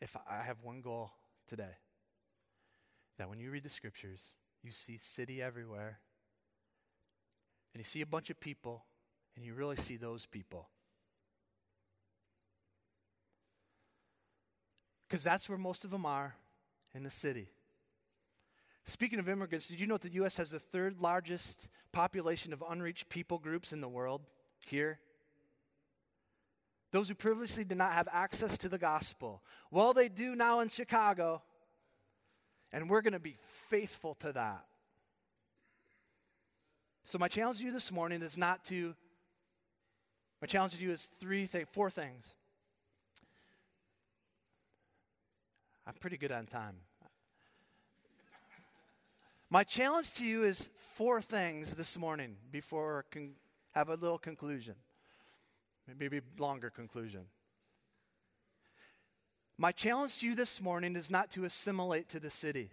[0.00, 1.12] If I have one goal
[1.48, 1.76] today,
[3.16, 6.00] that when you read the scriptures, you see city everywhere,
[7.74, 8.84] and you see a bunch of people,
[9.36, 10.68] and you really see those people.
[15.08, 16.36] Because that's where most of them are
[16.94, 17.48] in the city.
[18.84, 20.36] Speaking of immigrants, did you know that the U.S.
[20.36, 24.22] has the third largest population of unreached people groups in the world
[24.58, 25.00] here?
[26.92, 29.42] Those who previously did not have access to the gospel.
[29.72, 31.42] Well, they do now in Chicago,
[32.70, 33.36] and we're going to be
[33.68, 34.64] faithful to that.
[37.06, 38.94] So, my challenge to you this morning is not to,
[40.40, 42.32] my challenge to you is three things, four things.
[45.86, 46.76] I'm pretty good on time.
[49.50, 53.34] My challenge to you is four things this morning before I can
[53.72, 54.74] have a little conclusion,
[55.98, 57.26] maybe longer conclusion.
[59.58, 62.70] My challenge to you this morning is not to assimilate to the city.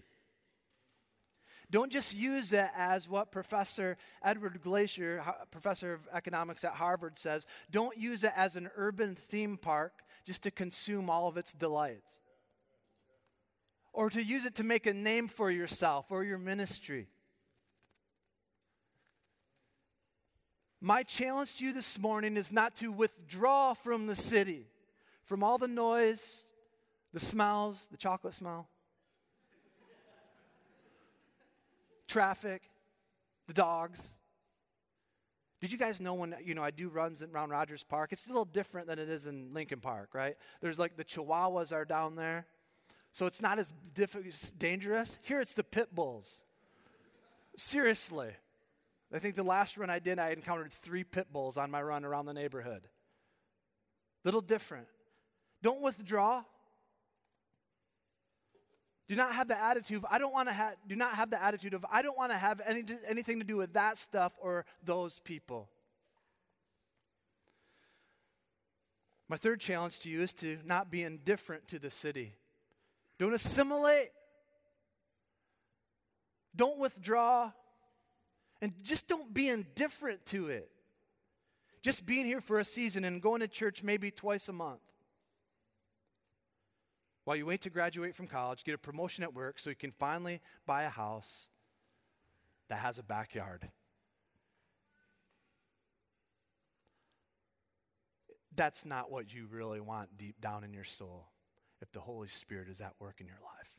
[1.72, 7.48] Don't just use it as what Professor Edward Glaeser, professor of economics at Harvard, says.
[7.72, 9.94] Don't use it as an urban theme park
[10.26, 12.20] just to consume all of its delights
[13.94, 17.08] or to use it to make a name for yourself or your ministry.
[20.80, 24.66] My challenge to you this morning is not to withdraw from the city,
[25.26, 26.44] from all the noise,
[27.14, 28.68] the smells, the chocolate smell,
[32.12, 32.64] traffic,
[33.48, 34.12] the dogs.
[35.62, 38.12] Did you guys know when you know I do runs around Rogers Park?
[38.12, 40.36] It's a little different than it is in Lincoln Park, right?
[40.60, 42.48] There's like the Chihuahuas are down there.
[43.12, 45.20] So it's not as diff- dangerous.
[45.22, 46.44] Here it's the pit bulls.
[47.58, 48.32] Seriously.
[49.14, 52.06] I think the last run I did, I encountered three pit bulls on my run
[52.06, 52.88] around the neighborhood.
[54.24, 54.88] Little different.
[55.62, 56.44] Don't withdraw.
[59.12, 61.44] Do not have the attitude of, I don't want to have, do not have the
[61.44, 64.66] attitude of, I don't want to have any, anything to do with that stuff or
[64.86, 65.68] those people.
[69.28, 72.36] My third challenge to you is to not be indifferent to the city.
[73.20, 74.12] Don't assimilate.
[76.56, 77.52] Don't withdraw.
[78.62, 80.72] And just don't be indifferent to it.
[81.82, 84.80] Just being here for a season and going to church maybe twice a month.
[87.24, 89.92] While you wait to graduate from college, get a promotion at work so you can
[89.92, 91.50] finally buy a house
[92.70, 93.70] that has a backyard.
[98.56, 101.28] That's not what you really want deep down in your soul
[101.82, 103.70] if the Holy Spirit is at work in your life.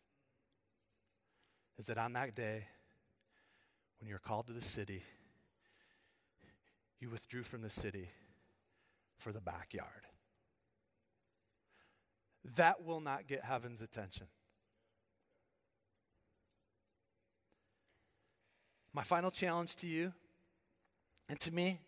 [1.78, 2.66] Is that on that day,
[4.00, 5.02] when you're called to the city,
[7.00, 8.08] you withdrew from the city
[9.18, 10.06] for the backyard.
[12.56, 14.26] That will not get heaven's attention.
[18.92, 20.12] My final challenge to you
[21.28, 21.80] and to me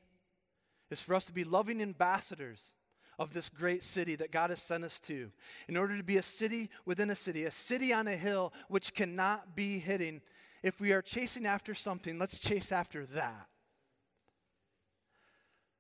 [0.91, 2.73] is for us to be loving ambassadors
[3.19, 5.31] of this great city that God has sent us to,
[5.69, 8.95] in order to be a city within a city, a city on a hill which
[8.95, 10.21] cannot be hidden.
[10.63, 13.49] If we are chasing after something, let's chase after that.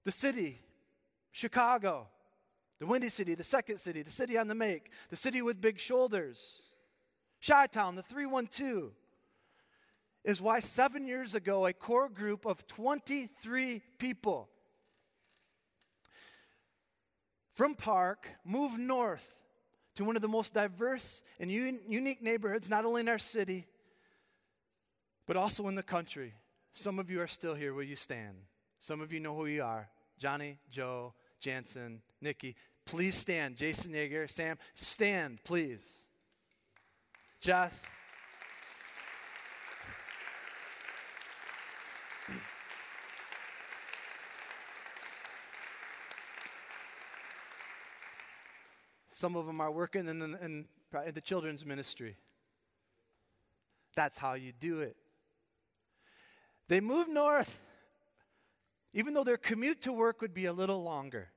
[0.04, 0.60] The city,
[1.32, 2.08] Chicago,
[2.78, 5.78] the Windy City, the second city, the city on the make, the city with big
[5.78, 6.62] shoulders,
[7.46, 8.92] Chi Town, the 312,
[10.24, 14.48] is why seven years ago a core group of 23 people
[17.54, 19.38] from Park, moved north
[19.94, 23.64] to one of the most diverse and un- unique neighborhoods, not only in our city,
[25.26, 26.34] but also in the country.
[26.72, 27.72] Some of you are still here.
[27.72, 28.36] Will you stand?
[28.78, 31.14] Some of you know who you are Johnny, Joe,
[31.44, 32.56] Jansen, Nikki.
[32.86, 33.56] Please stand.
[33.56, 36.06] Jason Yeager, Sam, stand, please.
[37.38, 37.84] Jess.
[49.10, 50.64] Some of them are working in, in, in,
[51.06, 52.16] in the children's ministry.
[53.94, 54.96] That's how you do it.
[56.68, 57.60] They move north,
[58.94, 61.28] even though their commute to work would be a little longer.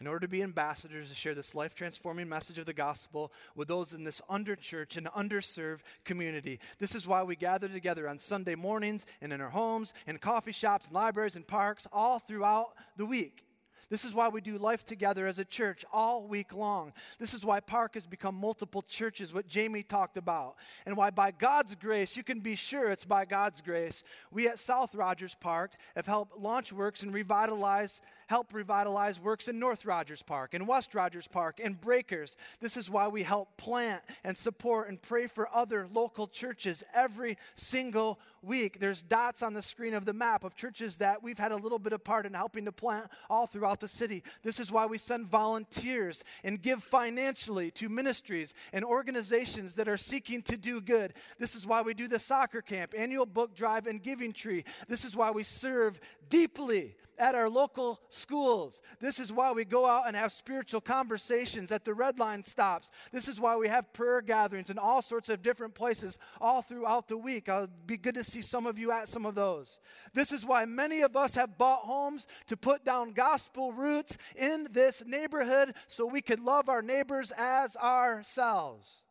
[0.00, 3.68] In order to be ambassadors to share this life transforming message of the gospel with
[3.68, 6.58] those in this underchurch and underserved community.
[6.78, 10.52] This is why we gather together on Sunday mornings and in our homes, in coffee
[10.52, 13.44] shops, and libraries, and parks, all throughout the week.
[13.90, 16.92] This is why we do life together as a church all week long.
[17.18, 20.54] This is why Park has become multiple churches, what Jamie talked about.
[20.86, 24.60] And why, by God's grace, you can be sure it's by God's grace, we at
[24.60, 28.00] South Rogers Park have helped launch works and revitalize
[28.30, 32.36] help revitalize works in North Rogers Park and West Rogers Park and Breakers.
[32.60, 37.36] This is why we help plant and support and pray for other local churches every
[37.56, 38.78] single week.
[38.78, 41.80] There's dots on the screen of the map of churches that we've had a little
[41.80, 44.22] bit of part in helping to plant all throughout the city.
[44.44, 49.96] This is why we send volunteers and give financially to ministries and organizations that are
[49.96, 51.14] seeking to do good.
[51.40, 54.62] This is why we do the soccer camp, annual book drive, and giving tree.
[54.86, 56.00] This is why we serve
[56.30, 58.80] deeply at our local schools.
[58.98, 62.90] This is why we go out and have spiritual conversations at the red line stops.
[63.12, 67.08] This is why we have prayer gatherings in all sorts of different places all throughout
[67.08, 67.50] the week.
[67.50, 69.80] I'll be good to see some of you at some of those.
[70.14, 74.68] This is why many of us have bought homes to put down gospel roots in
[74.70, 79.02] this neighborhood so we could love our neighbors as ourselves.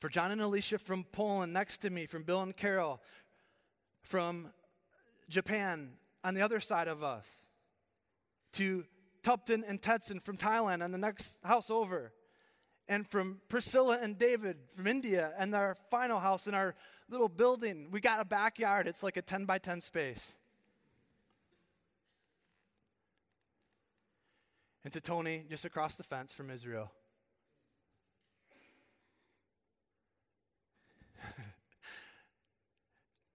[0.00, 3.00] For John and Alicia from Poland next to me, from Bill and Carol,
[4.02, 4.52] from
[5.28, 7.28] Japan on the other side of us,
[8.52, 8.84] to
[9.22, 12.12] Tupton and Tetson from Thailand on the next house over,
[12.88, 16.74] and from Priscilla and David from India and our final house in our
[17.10, 17.88] little building.
[17.90, 20.32] We got a backyard, it's like a 10 by 10 space.
[24.84, 26.90] And to Tony, just across the fence from Israel.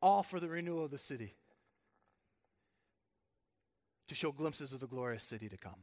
[0.04, 1.34] All for the renewal of the city,
[4.10, 5.80] to show glimpses of the glorious city to come.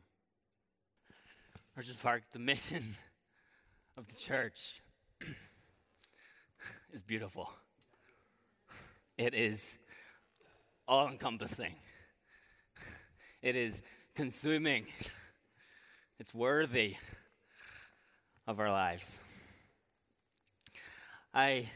[1.75, 2.85] Rogers Park, the mission
[3.97, 4.83] of the church
[6.93, 7.51] is beautiful.
[9.17, 9.75] It is
[10.87, 11.75] all encompassing.
[13.41, 13.81] It is
[14.15, 14.85] consuming.
[16.19, 16.97] It's worthy
[18.47, 19.19] of our lives.
[21.33, 21.71] I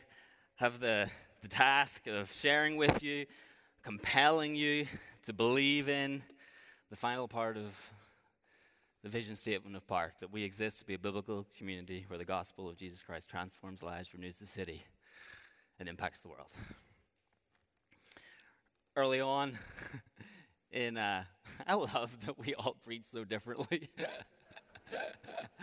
[0.56, 1.08] have the
[1.44, 3.26] the task of sharing with you,
[3.82, 4.86] compelling you
[5.24, 6.22] to believe in
[6.88, 7.90] the final part of
[9.02, 12.24] the vision statement of Park that we exist to be a biblical community where the
[12.24, 14.84] gospel of Jesus Christ transforms lives, renews the city,
[15.78, 16.48] and impacts the world.
[18.96, 19.58] Early on,
[20.72, 21.24] in uh,
[21.66, 23.90] I love that we all preach so differently.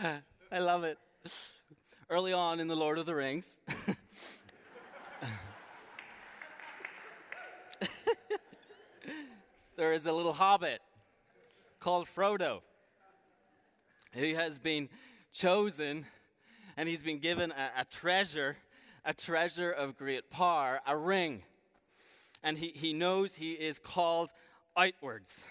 [0.52, 0.96] I love it.
[2.08, 3.58] Early on in the Lord of the Rings.
[9.76, 10.80] There is a little hobbit
[11.80, 12.60] called Frodo
[14.12, 14.88] who has been
[15.32, 16.06] chosen
[16.76, 18.56] and he's been given a, a treasure,
[19.04, 21.42] a treasure of great power, a ring.
[22.42, 24.30] And he, he knows he is called
[24.76, 25.46] outwards.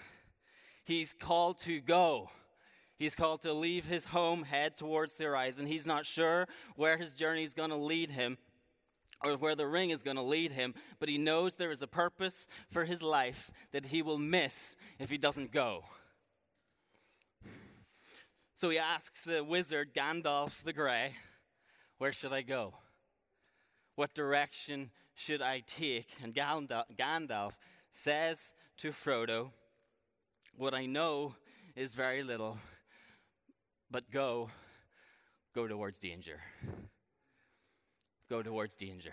[0.84, 2.30] He's called to go.
[2.98, 5.66] He's called to leave his home, head towards the horizon.
[5.66, 6.46] He's not sure
[6.76, 8.38] where his journey is going to lead him,
[9.24, 11.86] or where the ring is going to lead him, but he knows there is a
[11.86, 15.84] purpose for his life that he will miss if he doesn't go.
[18.54, 21.14] So he asks the wizard, Gandalf the Grey,
[21.98, 22.74] Where should I go?
[23.96, 26.08] What direction should I take?
[26.22, 27.52] And Gandalf
[27.90, 29.50] says to Frodo,
[30.56, 31.34] What I know
[31.74, 32.58] is very little,
[33.90, 34.50] but go,
[35.54, 36.40] go towards danger
[38.32, 39.12] go towards danger.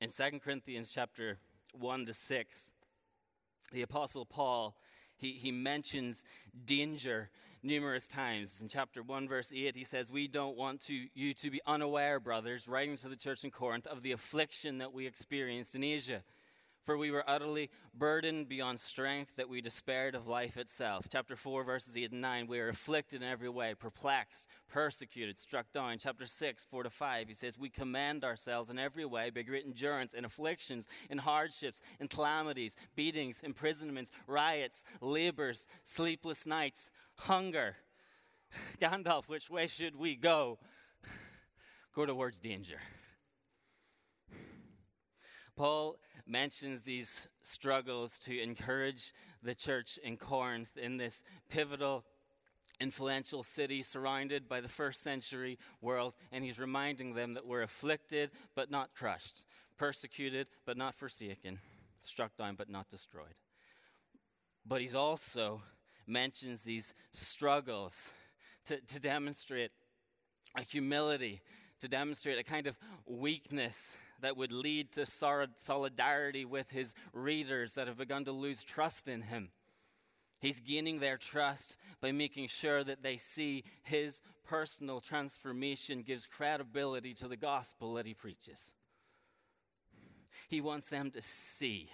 [0.00, 1.38] In 2 Corinthians chapter
[1.78, 2.72] 1 to 6,
[3.72, 4.74] the Apostle Paul,
[5.16, 6.24] he, he mentions
[6.64, 7.30] danger
[7.62, 8.60] numerous times.
[8.60, 12.18] In chapter 1, verse 8, he says, We don't want to, you to be unaware,
[12.18, 16.24] brothers, writing to the church in Corinth, of the affliction that we experienced in Asia
[16.82, 21.06] for we were utterly burdened beyond strength that we despaired of life itself.
[21.10, 25.70] Chapter 4, verses 8 and 9, we are afflicted in every way, perplexed, persecuted, struck
[25.72, 25.98] down.
[25.98, 29.66] Chapter 6, 4 to 5, he says, We commend ourselves in every way by great
[29.66, 37.76] endurance in afflictions, in hardships, in calamities, beatings, imprisonments, riots, labors, sleepless nights, hunger.
[38.80, 40.58] Gandalf, which way should we go?
[41.94, 42.80] Go towards danger.
[45.60, 52.02] Paul mentions these struggles to encourage the church in Corinth in this pivotal
[52.80, 58.30] influential city surrounded by the first century world, and he's reminding them that we're afflicted
[58.54, 59.44] but not crushed,
[59.76, 61.58] persecuted but not forsaken,
[62.00, 63.34] struck down but not destroyed.
[64.64, 65.60] But he's also
[66.06, 68.08] mentions these struggles
[68.64, 69.72] to, to demonstrate
[70.56, 71.42] a humility,
[71.80, 77.88] to demonstrate a kind of weakness that would lead to solidarity with his readers that
[77.88, 79.50] have begun to lose trust in him.
[80.40, 87.12] He's gaining their trust by making sure that they see his personal transformation gives credibility
[87.14, 88.74] to the gospel that he preaches.
[90.48, 91.90] He wants them to see.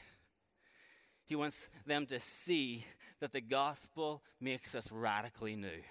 [1.25, 2.85] He wants them to see
[3.21, 5.83] that the gospel makes us radically new.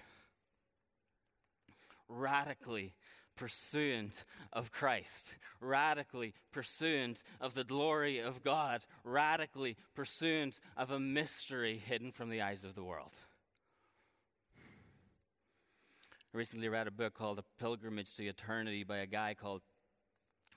[2.08, 2.94] Radically
[3.36, 11.78] pursuant of Christ, radically pursuant of the glory of God, radically pursuant of a mystery
[11.78, 13.12] hidden from the eyes of the world.
[16.34, 19.62] I recently read a book called A Pilgrimage to Eternity by a guy called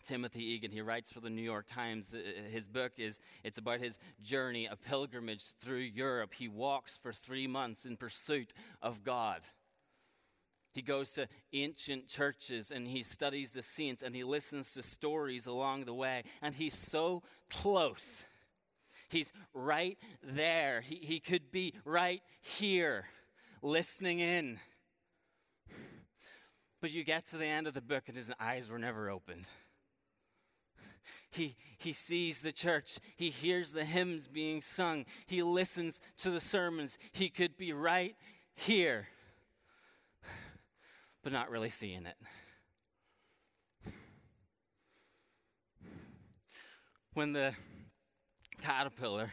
[0.04, 0.72] Timothy Egan.
[0.72, 2.14] He writes for the New York Times.
[2.14, 2.20] Uh,
[2.50, 6.34] his book is it's about his journey, a pilgrimage through Europe.
[6.34, 9.42] He walks for 3 months in pursuit of God.
[10.72, 15.47] He goes to ancient churches and he studies the saints and he listens to stories
[15.47, 16.24] along the way.
[16.41, 18.26] And he's so close.
[19.09, 20.82] He's right there.
[20.82, 23.05] He, he could be right here,
[23.63, 24.59] listening in.
[26.82, 29.45] But you get to the end of the book and his eyes were never opened.
[31.32, 32.99] He, he sees the church.
[33.15, 35.05] He hears the hymns being sung.
[35.26, 36.97] He listens to the sermons.
[37.11, 38.15] He could be right
[38.53, 39.07] here
[41.24, 42.15] but not really seeing it.
[47.13, 47.53] When the
[48.61, 49.32] caterpillar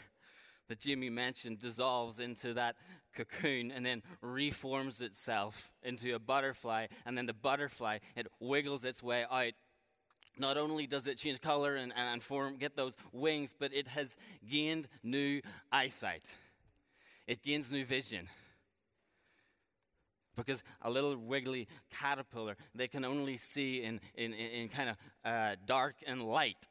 [0.68, 2.76] that Jimmy mentioned dissolves into that
[3.14, 9.02] cocoon and then reforms itself into a butterfly, and then the butterfly, it wiggles its
[9.02, 9.52] way out.
[10.38, 14.16] Not only does it change color and, and form, get those wings, but it has
[14.50, 15.40] gained new
[15.72, 16.30] eyesight.
[17.26, 18.28] It gains new vision
[20.36, 25.56] because a little wiggly caterpillar they can only see in, in, in kind of uh,
[25.66, 26.68] dark and light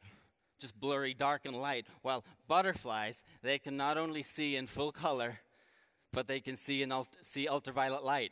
[0.60, 5.40] just blurry dark and light while butterflies they can not only see in full color
[6.14, 8.32] but they can see in ult- see ultraviolet light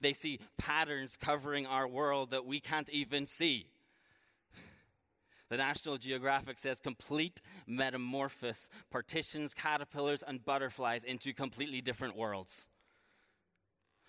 [0.00, 3.66] they see patterns covering our world that we can't even see
[5.50, 12.66] the National Geographic says complete metamorphosis partitions caterpillars and butterflies into completely different worlds.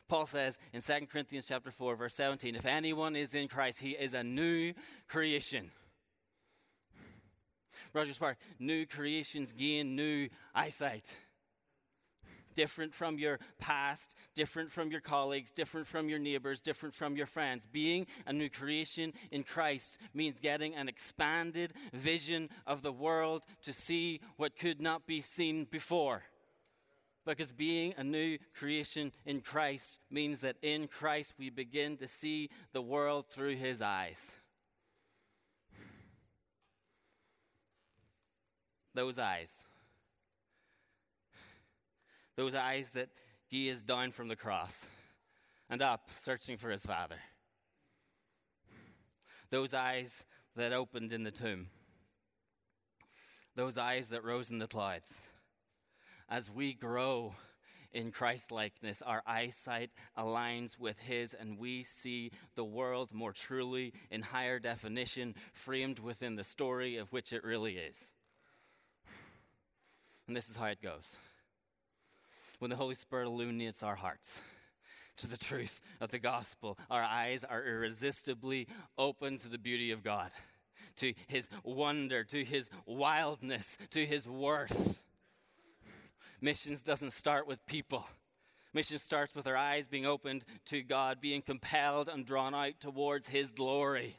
[0.08, 3.92] Paul says in 2 Corinthians chapter 4 verse 17, if anyone is in Christ, he
[3.92, 4.74] is a new
[5.08, 5.72] creation.
[7.94, 11.16] Rogers Park, new creations gain new eyesight.
[12.54, 17.26] Different from your past, different from your colleagues, different from your neighbors, different from your
[17.26, 17.66] friends.
[17.66, 23.74] Being a new creation in Christ means getting an expanded vision of the world to
[23.74, 26.24] see what could not be seen before.
[27.26, 32.50] Because being a new creation in Christ means that in Christ we begin to see
[32.72, 34.32] the world through his eyes.
[38.94, 39.64] Those eyes.
[42.38, 43.10] Those eyes that
[43.50, 44.88] gaze down from the cross
[45.70, 47.18] and up, searching for his Father.
[49.50, 51.68] Those eyes that opened in the tomb.
[53.56, 55.22] Those eyes that rose in the clouds
[56.30, 57.34] as we grow
[57.94, 63.94] in Christ likeness, our eyesight aligns with His, and we see the world more truly
[64.12, 68.12] in higher definition, framed within the story of which it really is.
[70.28, 71.18] And this is how it goes
[72.60, 74.42] when the Holy Spirit illuminates our hearts
[75.18, 78.68] to the truth of the gospel, our eyes are irresistibly
[78.98, 80.32] open to the beauty of God,
[80.98, 85.05] to His wonder, to His wildness, to His worth
[86.42, 88.06] Missions doesn't start with people.
[88.74, 93.30] Mission starts with our eyes being opened to God, being compelled and drawn out towards
[93.30, 94.18] His glory.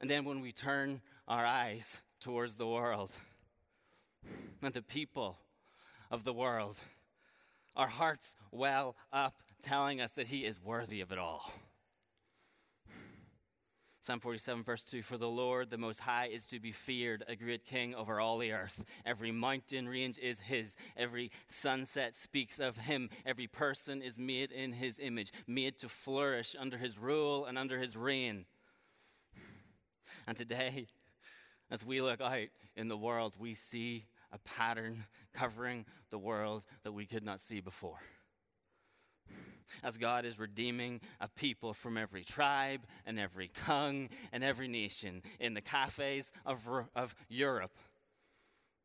[0.00, 3.12] And then when we turn our eyes towards the world
[4.62, 5.38] and the people
[6.10, 6.76] of the world,
[7.76, 11.52] our hearts well up, telling us that He is worthy of it all.
[14.08, 17.36] Psalm 47, verse 2 For the Lord, the Most High, is to be feared, a
[17.36, 18.86] great king over all the earth.
[19.04, 23.10] Every mountain range is his, every sunset speaks of him.
[23.26, 27.78] Every person is made in his image, made to flourish under his rule and under
[27.78, 28.46] his reign.
[30.26, 30.86] And today,
[31.70, 35.04] as we look out in the world, we see a pattern
[35.34, 38.00] covering the world that we could not see before.
[39.82, 45.22] As God is redeeming a people from every tribe and every tongue and every nation
[45.40, 46.58] in the cafes of,
[46.94, 47.72] of Europe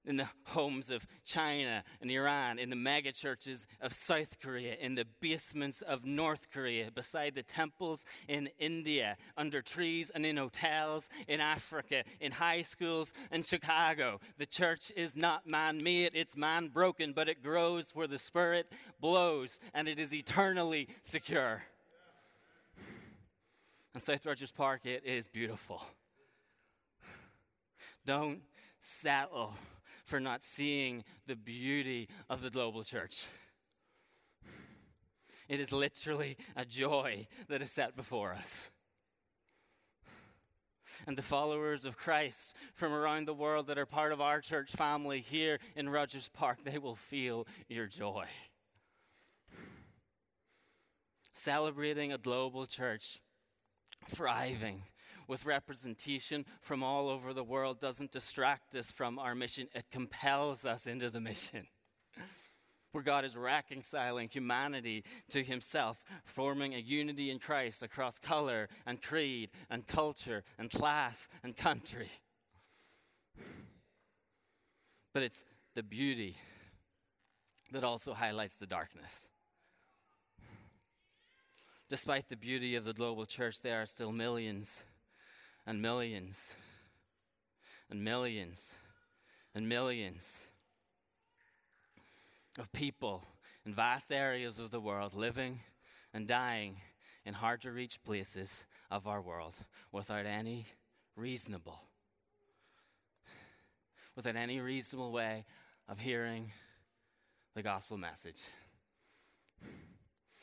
[0.06, 4.96] in the homes of China and Iran, in the mega churches of South Korea, in
[4.96, 11.10] the basements of North Korea, beside the temples in India, under trees and in hotels
[11.28, 14.20] in Africa, in high schools in Chicago.
[14.38, 18.72] The church is not man made, it's man broken, but it grows where the Spirit
[19.00, 21.64] blows, and it is eternally secure.
[23.94, 25.84] And South Rogers Park, it is beautiful.
[28.06, 28.42] Don't
[28.82, 29.54] settle
[30.14, 33.26] for not seeing the beauty of the global church.
[35.50, 38.70] It is literally a joy that is set before us.
[41.08, 44.70] And the followers of Christ from around the world that are part of our church
[44.74, 48.28] family here in Rogers Park, they will feel your joy.
[51.34, 53.20] Celebrating a global church,
[54.06, 54.84] thriving,
[55.28, 60.66] with representation from all over the world doesn't distract us from our mission, it compels
[60.66, 61.68] us into the mission.
[62.92, 69.02] Where God is reconciling humanity to Himself, forming a unity in Christ across color and
[69.02, 72.10] creed and culture and class and country.
[75.14, 75.44] But it's
[75.76, 76.38] the beauty
[77.72, 79.28] that also highlights the darkness.
[81.88, 84.84] Despite the beauty of the global church, there are still millions
[85.66, 86.54] and millions
[87.90, 88.76] and millions
[89.56, 90.42] and millions
[92.60, 93.24] of people
[93.66, 95.60] in vast areas of the world living
[96.14, 96.78] and dying
[97.26, 99.56] in hard to reach places of our world
[99.92, 100.66] without any
[101.16, 101.80] reasonable
[104.16, 105.46] without any reasonable way
[105.88, 106.52] of hearing
[107.56, 108.42] the gospel message.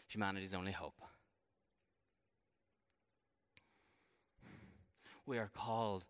[0.09, 1.01] Humanity's only hope
[5.31, 6.05] we are called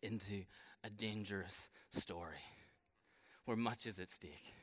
[0.00, 0.42] into
[0.82, 2.40] a dangerous story
[3.44, 4.54] where much is at stake.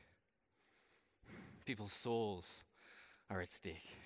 [1.64, 2.64] People's souls
[3.30, 3.96] are at stake.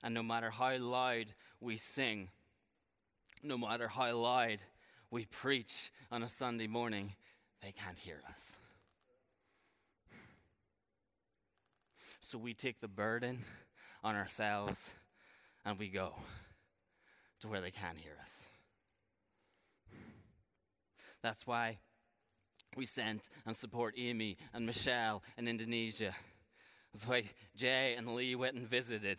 [0.00, 2.28] And no matter how loud we sing,
[3.42, 4.58] no matter how loud
[5.10, 7.12] we preach on a Sunday morning,
[7.60, 8.56] they can't hear us.
[12.20, 13.40] So we take the burden
[14.04, 14.94] on ourselves
[15.68, 16.14] and we go
[17.40, 18.46] to where they can hear us.
[21.22, 21.78] That's why
[22.74, 26.14] we sent and support Amy and Michelle in Indonesia.
[26.92, 29.18] That's why Jay and Lee went and visited.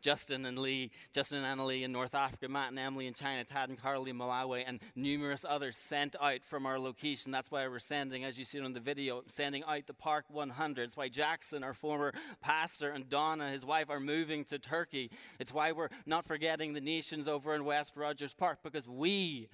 [0.00, 3.68] Justin and Lee, Justin and Annalie in North Africa, Matt and Emily in China, Tad
[3.68, 7.32] and Carly in Malawi, and numerous others sent out from our location.
[7.32, 10.82] That's why we're sending, as you see on the video, sending out the Park 100.
[10.82, 15.10] It's why Jackson, our former pastor, and Donna, his wife, are moving to Turkey.
[15.38, 19.48] It's why we're not forgetting the nations over in West Rogers Park, because we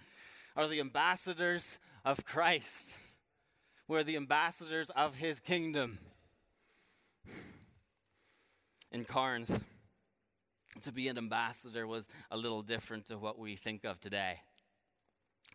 [0.57, 2.99] are the ambassadors of Christ.
[3.89, 5.99] We're the ambassadors of his kingdom.
[8.93, 9.65] In Corinth,
[10.83, 14.41] to be an ambassador was a little different to what we think of today.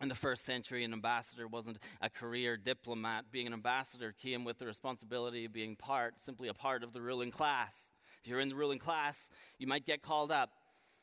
[0.00, 3.26] In the first century, an ambassador wasn't a career diplomat.
[3.30, 7.00] Being an ambassador came with the responsibility of being part, simply a part of the
[7.00, 7.90] ruling class.
[8.22, 10.50] If you're in the ruling class, you might get called up.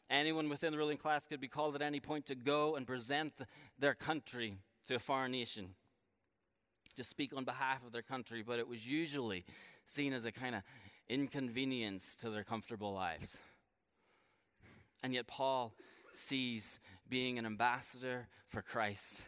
[0.09, 3.31] Anyone within the ruling class could be called at any point to go and present
[3.77, 4.57] their country
[4.87, 5.75] to a foreign nation,
[6.95, 9.45] to speak on behalf of their country, but it was usually
[9.85, 10.63] seen as a kind of
[11.07, 13.39] inconvenience to their comfortable lives.
[15.03, 15.73] And yet, Paul
[16.11, 19.25] sees being an ambassador for Christ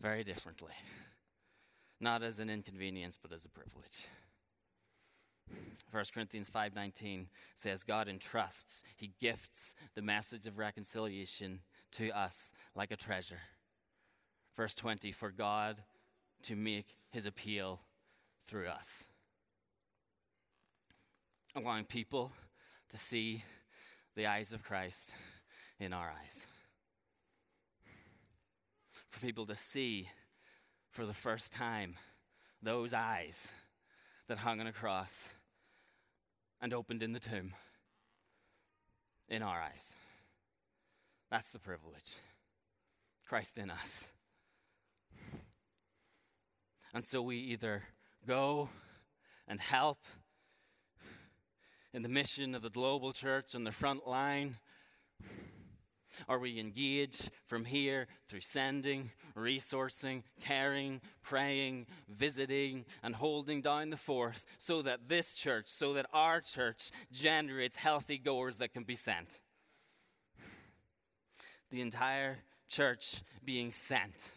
[0.00, 0.72] very differently.
[2.00, 4.06] Not as an inconvenience, but as a privilege.
[5.90, 11.62] 1 Corinthians 5:19 says God entrusts, he gifts the message of reconciliation
[11.92, 13.40] to us like a treasure.
[14.56, 15.82] Verse 20 for God
[16.42, 17.80] to make his appeal
[18.46, 19.06] through us.
[21.54, 22.32] Allowing people
[22.90, 23.44] to see
[24.18, 25.14] the eyes of Christ
[25.78, 26.44] in our eyes.
[29.06, 30.08] For people to see
[30.90, 31.94] for the first time
[32.60, 33.52] those eyes
[34.26, 35.30] that hung on a cross
[36.60, 37.54] and opened in the tomb
[39.28, 39.92] in our eyes.
[41.30, 42.16] That's the privilege.
[43.24, 44.08] Christ in us.
[46.92, 47.84] And so we either
[48.26, 48.68] go
[49.46, 50.00] and help
[51.92, 54.56] in the mission of the global church on the front line,
[56.28, 63.96] Are we engaged from here through sending, resourcing, caring, praying, visiting, and holding down the
[63.96, 68.94] fourth so that this church, so that our church generates healthy goers that can be
[68.94, 69.40] sent?
[71.70, 74.30] The entire church being sent,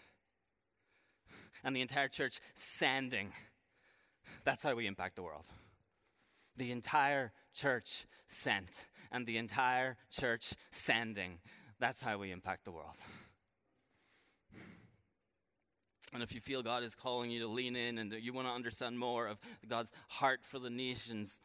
[1.64, 3.32] and the entire church sending.
[4.44, 5.46] That's how we impact the world.
[6.58, 11.40] The entire church sent, and the entire church sending.
[11.80, 12.96] That's how we impact the world.
[16.14, 18.52] And if you feel God is calling you to lean in and you want to
[18.52, 21.40] understand more of God's heart for the nations,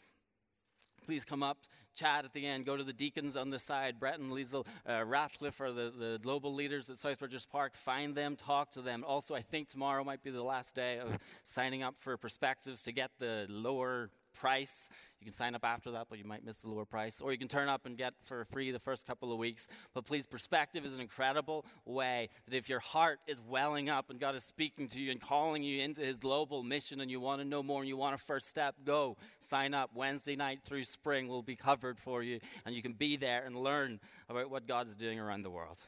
[1.06, 1.58] please come up,
[1.94, 2.66] chat at the end.
[2.66, 4.00] Go to the deacons on the side.
[4.00, 7.76] Brett and Liesl uh, Ratcliffe are the, the global leaders at South Park.
[7.76, 9.04] Find them, talk to them.
[9.06, 12.92] Also, I think tomorrow might be the last day of signing up for perspectives to
[12.92, 14.90] get the lower price.
[15.20, 17.20] You can sign up after that, but you might miss the lower price.
[17.20, 19.66] Or you can turn up and get for free the first couple of weeks.
[19.94, 24.20] But please, perspective is an incredible way that if your heart is welling up and
[24.20, 27.40] God is speaking to you and calling you into his global mission and you want
[27.40, 29.90] to know more and you want a first step, go sign up.
[29.94, 33.56] Wednesday night through spring will be covered for you, and you can be there and
[33.56, 35.78] learn about what God is doing around the world.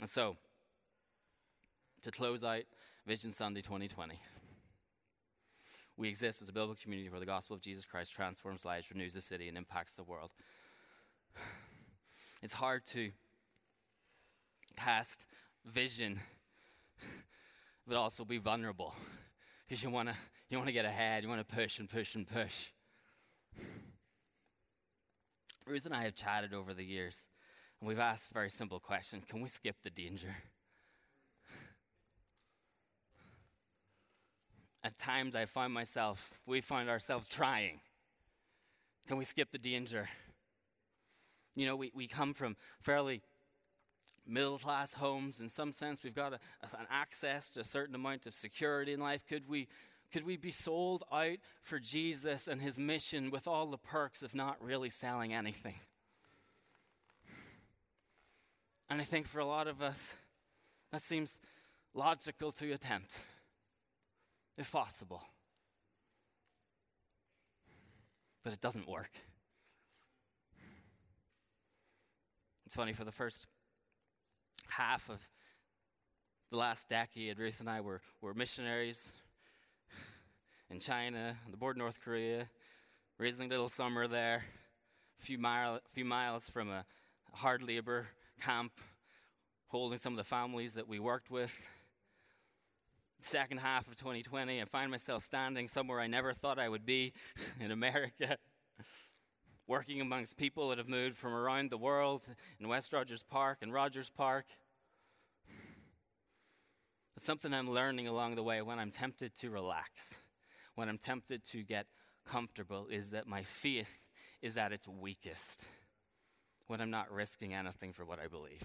[0.00, 0.36] And so,
[2.02, 2.62] to close out
[3.06, 4.20] Vision Sunday 2020.
[6.00, 9.12] We exist as a biblical community where the gospel of Jesus Christ transforms lives, renews
[9.12, 10.30] the city, and impacts the world.
[12.42, 13.10] It's hard to
[14.78, 15.26] cast
[15.66, 16.18] vision,
[17.86, 18.94] but also be vulnerable
[19.68, 20.14] because you want to
[20.48, 22.68] you want to get ahead, you want to push and push and push.
[25.66, 27.28] Ruth and I have chatted over the years,
[27.78, 30.34] and we've asked a very simple question: Can we skip the danger?
[34.82, 37.80] At times, I find myself, we find ourselves trying.
[39.06, 40.08] Can we skip the danger?
[41.54, 43.20] You know, we, we come from fairly
[44.26, 45.40] middle class homes.
[45.40, 46.38] In some sense, we've got a,
[46.78, 49.26] an access to a certain amount of security in life.
[49.26, 49.68] Could we,
[50.12, 54.34] could we be sold out for Jesus and his mission with all the perks of
[54.34, 55.74] not really selling anything?
[58.88, 60.16] And I think for a lot of us,
[60.90, 61.38] that seems
[61.94, 63.22] logical to attempt
[64.56, 65.22] if possible.
[68.42, 69.10] But it doesn't work.
[72.66, 73.46] It's funny, for the first
[74.68, 75.18] half of
[76.50, 79.12] the last decade, Ruth and I were, were missionaries
[80.70, 82.48] in China, on the border of North Korea,
[83.18, 84.44] raising little summer there,
[85.20, 86.84] a few, mile, few miles from a
[87.32, 88.06] hard labor
[88.40, 88.72] camp,
[89.66, 91.68] holding some of the families that we worked with
[93.24, 97.12] second half of 2020, I find myself standing somewhere I never thought I would be
[97.60, 98.36] in America,
[99.66, 102.22] working amongst people that have moved from around the world
[102.58, 104.46] in West Rogers Park and Rogers Park.
[107.14, 110.20] But something I'm learning along the way when I'm tempted to relax,
[110.76, 111.86] when I'm tempted to get
[112.24, 114.04] comfortable, is that my faith
[114.42, 115.66] is at its weakest
[116.68, 118.62] when I'm not risking anything for what I believe.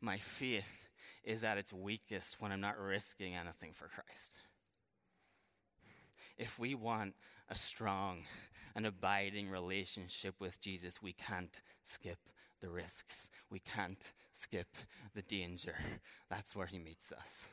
[0.00, 0.85] My faith
[1.24, 4.34] is at its weakest when I'm not risking anything for Christ.
[6.38, 7.14] If we want
[7.48, 8.24] a strong
[8.74, 12.18] and abiding relationship with Jesus, we can't skip
[12.60, 13.30] the risks.
[13.50, 14.68] We can't skip
[15.14, 15.76] the danger.
[16.30, 17.48] That's where He meets us.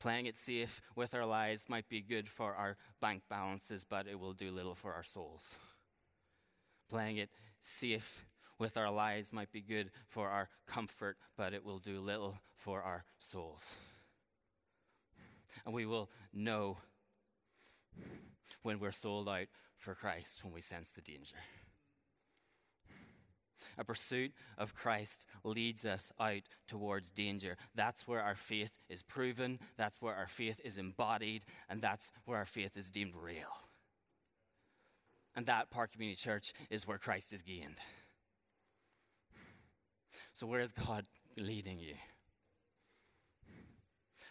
[0.00, 4.18] Playing it safe with our lives might be good for our bank balances, but it
[4.18, 5.54] will do little for our souls.
[6.90, 8.26] Playing it safe
[8.58, 12.82] with our lives might be good for our comfort, but it will do little for
[12.82, 13.76] our souls.
[15.64, 16.78] And we will know
[18.62, 19.46] when we're sold out
[19.76, 21.36] for Christ, when we sense the danger.
[23.78, 27.56] A pursuit of Christ leads us out towards danger.
[27.74, 32.38] That's where our faith is proven, that's where our faith is embodied, and that's where
[32.38, 33.68] our faith is deemed real.
[35.34, 37.78] And that Park Community Church is where Christ is gained.
[40.34, 41.04] So, where is God
[41.36, 41.94] leading you?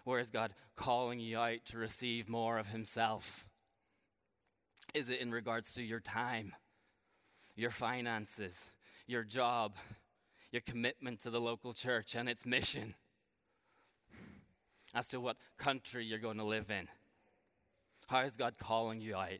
[0.04, 3.48] Where is God calling you out to receive more of Himself?
[4.94, 6.54] Is it in regards to your time,
[7.56, 8.72] your finances,
[9.08, 9.76] your job,
[10.52, 12.96] your commitment to the local church and its mission?
[14.94, 16.90] As to what country you're going to live in?
[18.08, 19.40] How is God calling you out?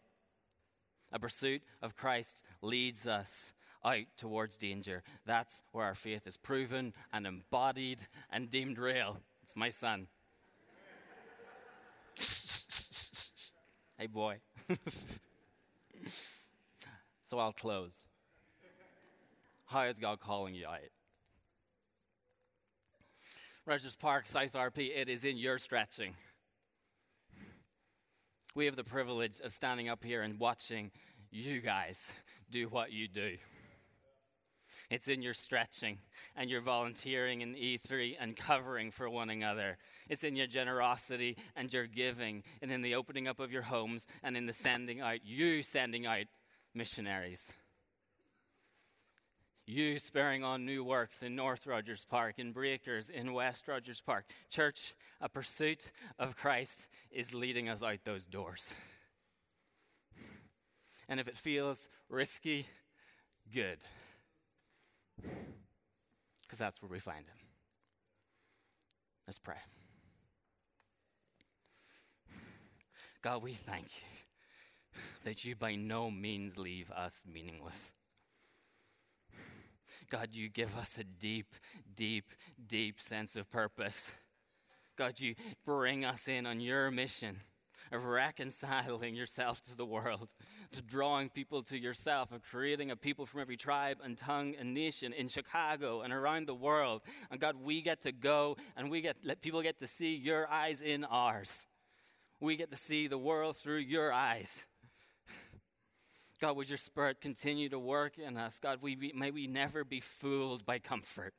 [1.12, 3.54] A pursuit of Christ leads us
[3.84, 5.04] out towards danger.
[5.26, 8.00] That's where our faith is proven and embodied
[8.32, 9.18] and deemed real.
[9.44, 10.08] It's my son.
[13.98, 14.38] hey, boy.
[17.32, 17.94] So I'll close.
[19.66, 20.80] How is God calling you out?
[23.66, 26.14] Rogers Park, South RP, it is in your stretching.
[28.54, 30.92] We have the privilege of standing up here and watching
[31.32, 32.12] you guys
[32.50, 33.38] do what you do.
[34.92, 36.00] It's in your stretching
[36.36, 39.78] and your volunteering in E3 and covering for one another.
[40.10, 44.06] It's in your generosity and your giving and in the opening up of your homes
[44.22, 46.26] and in the sending out, you sending out
[46.76, 47.54] missionaries.
[49.66, 54.26] You spurring on new works in North Rogers Park, in Breakers, in West Rogers Park.
[54.50, 58.74] Church, a pursuit of Christ is leading us out those doors.
[61.08, 62.66] And if it feels risky,
[63.54, 63.78] good.
[66.44, 67.38] Because that's where we find Him.
[69.28, 69.56] Let's pray.
[73.22, 77.94] God, we thank you that you by no means leave us meaningless.
[80.10, 81.54] God, you give us a deep,
[81.96, 82.26] deep,
[82.68, 84.16] deep sense of purpose.
[84.98, 87.38] God, you bring us in on your mission
[87.92, 90.30] of reconciling yourself to the world,
[90.72, 94.74] to drawing people to yourself, of creating a people from every tribe and tongue and
[94.74, 97.02] nation in Chicago and around the world.
[97.30, 100.50] And God, we get to go and we get let people get to see your
[100.50, 101.68] eyes in ours.
[102.40, 104.66] We get to see the world through your eyes.
[106.42, 108.58] God, would your spirit continue to work in us?
[108.58, 111.36] God, we, may we never be fooled by comfort.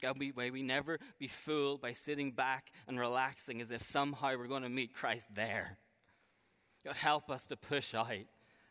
[0.00, 4.36] God, we, may we never be fooled by sitting back and relaxing as if somehow
[4.36, 5.78] we're going to meet Christ there.
[6.84, 8.08] God, help us to push out.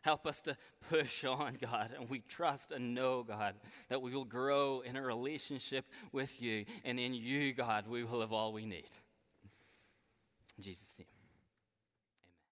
[0.01, 0.55] Help us to
[0.89, 1.89] push on, God.
[1.99, 3.55] And we trust and know, God,
[3.89, 6.65] that we will grow in a relationship with you.
[6.83, 8.89] And in you, God, we will have all we need.
[10.57, 11.14] In Jesus' name.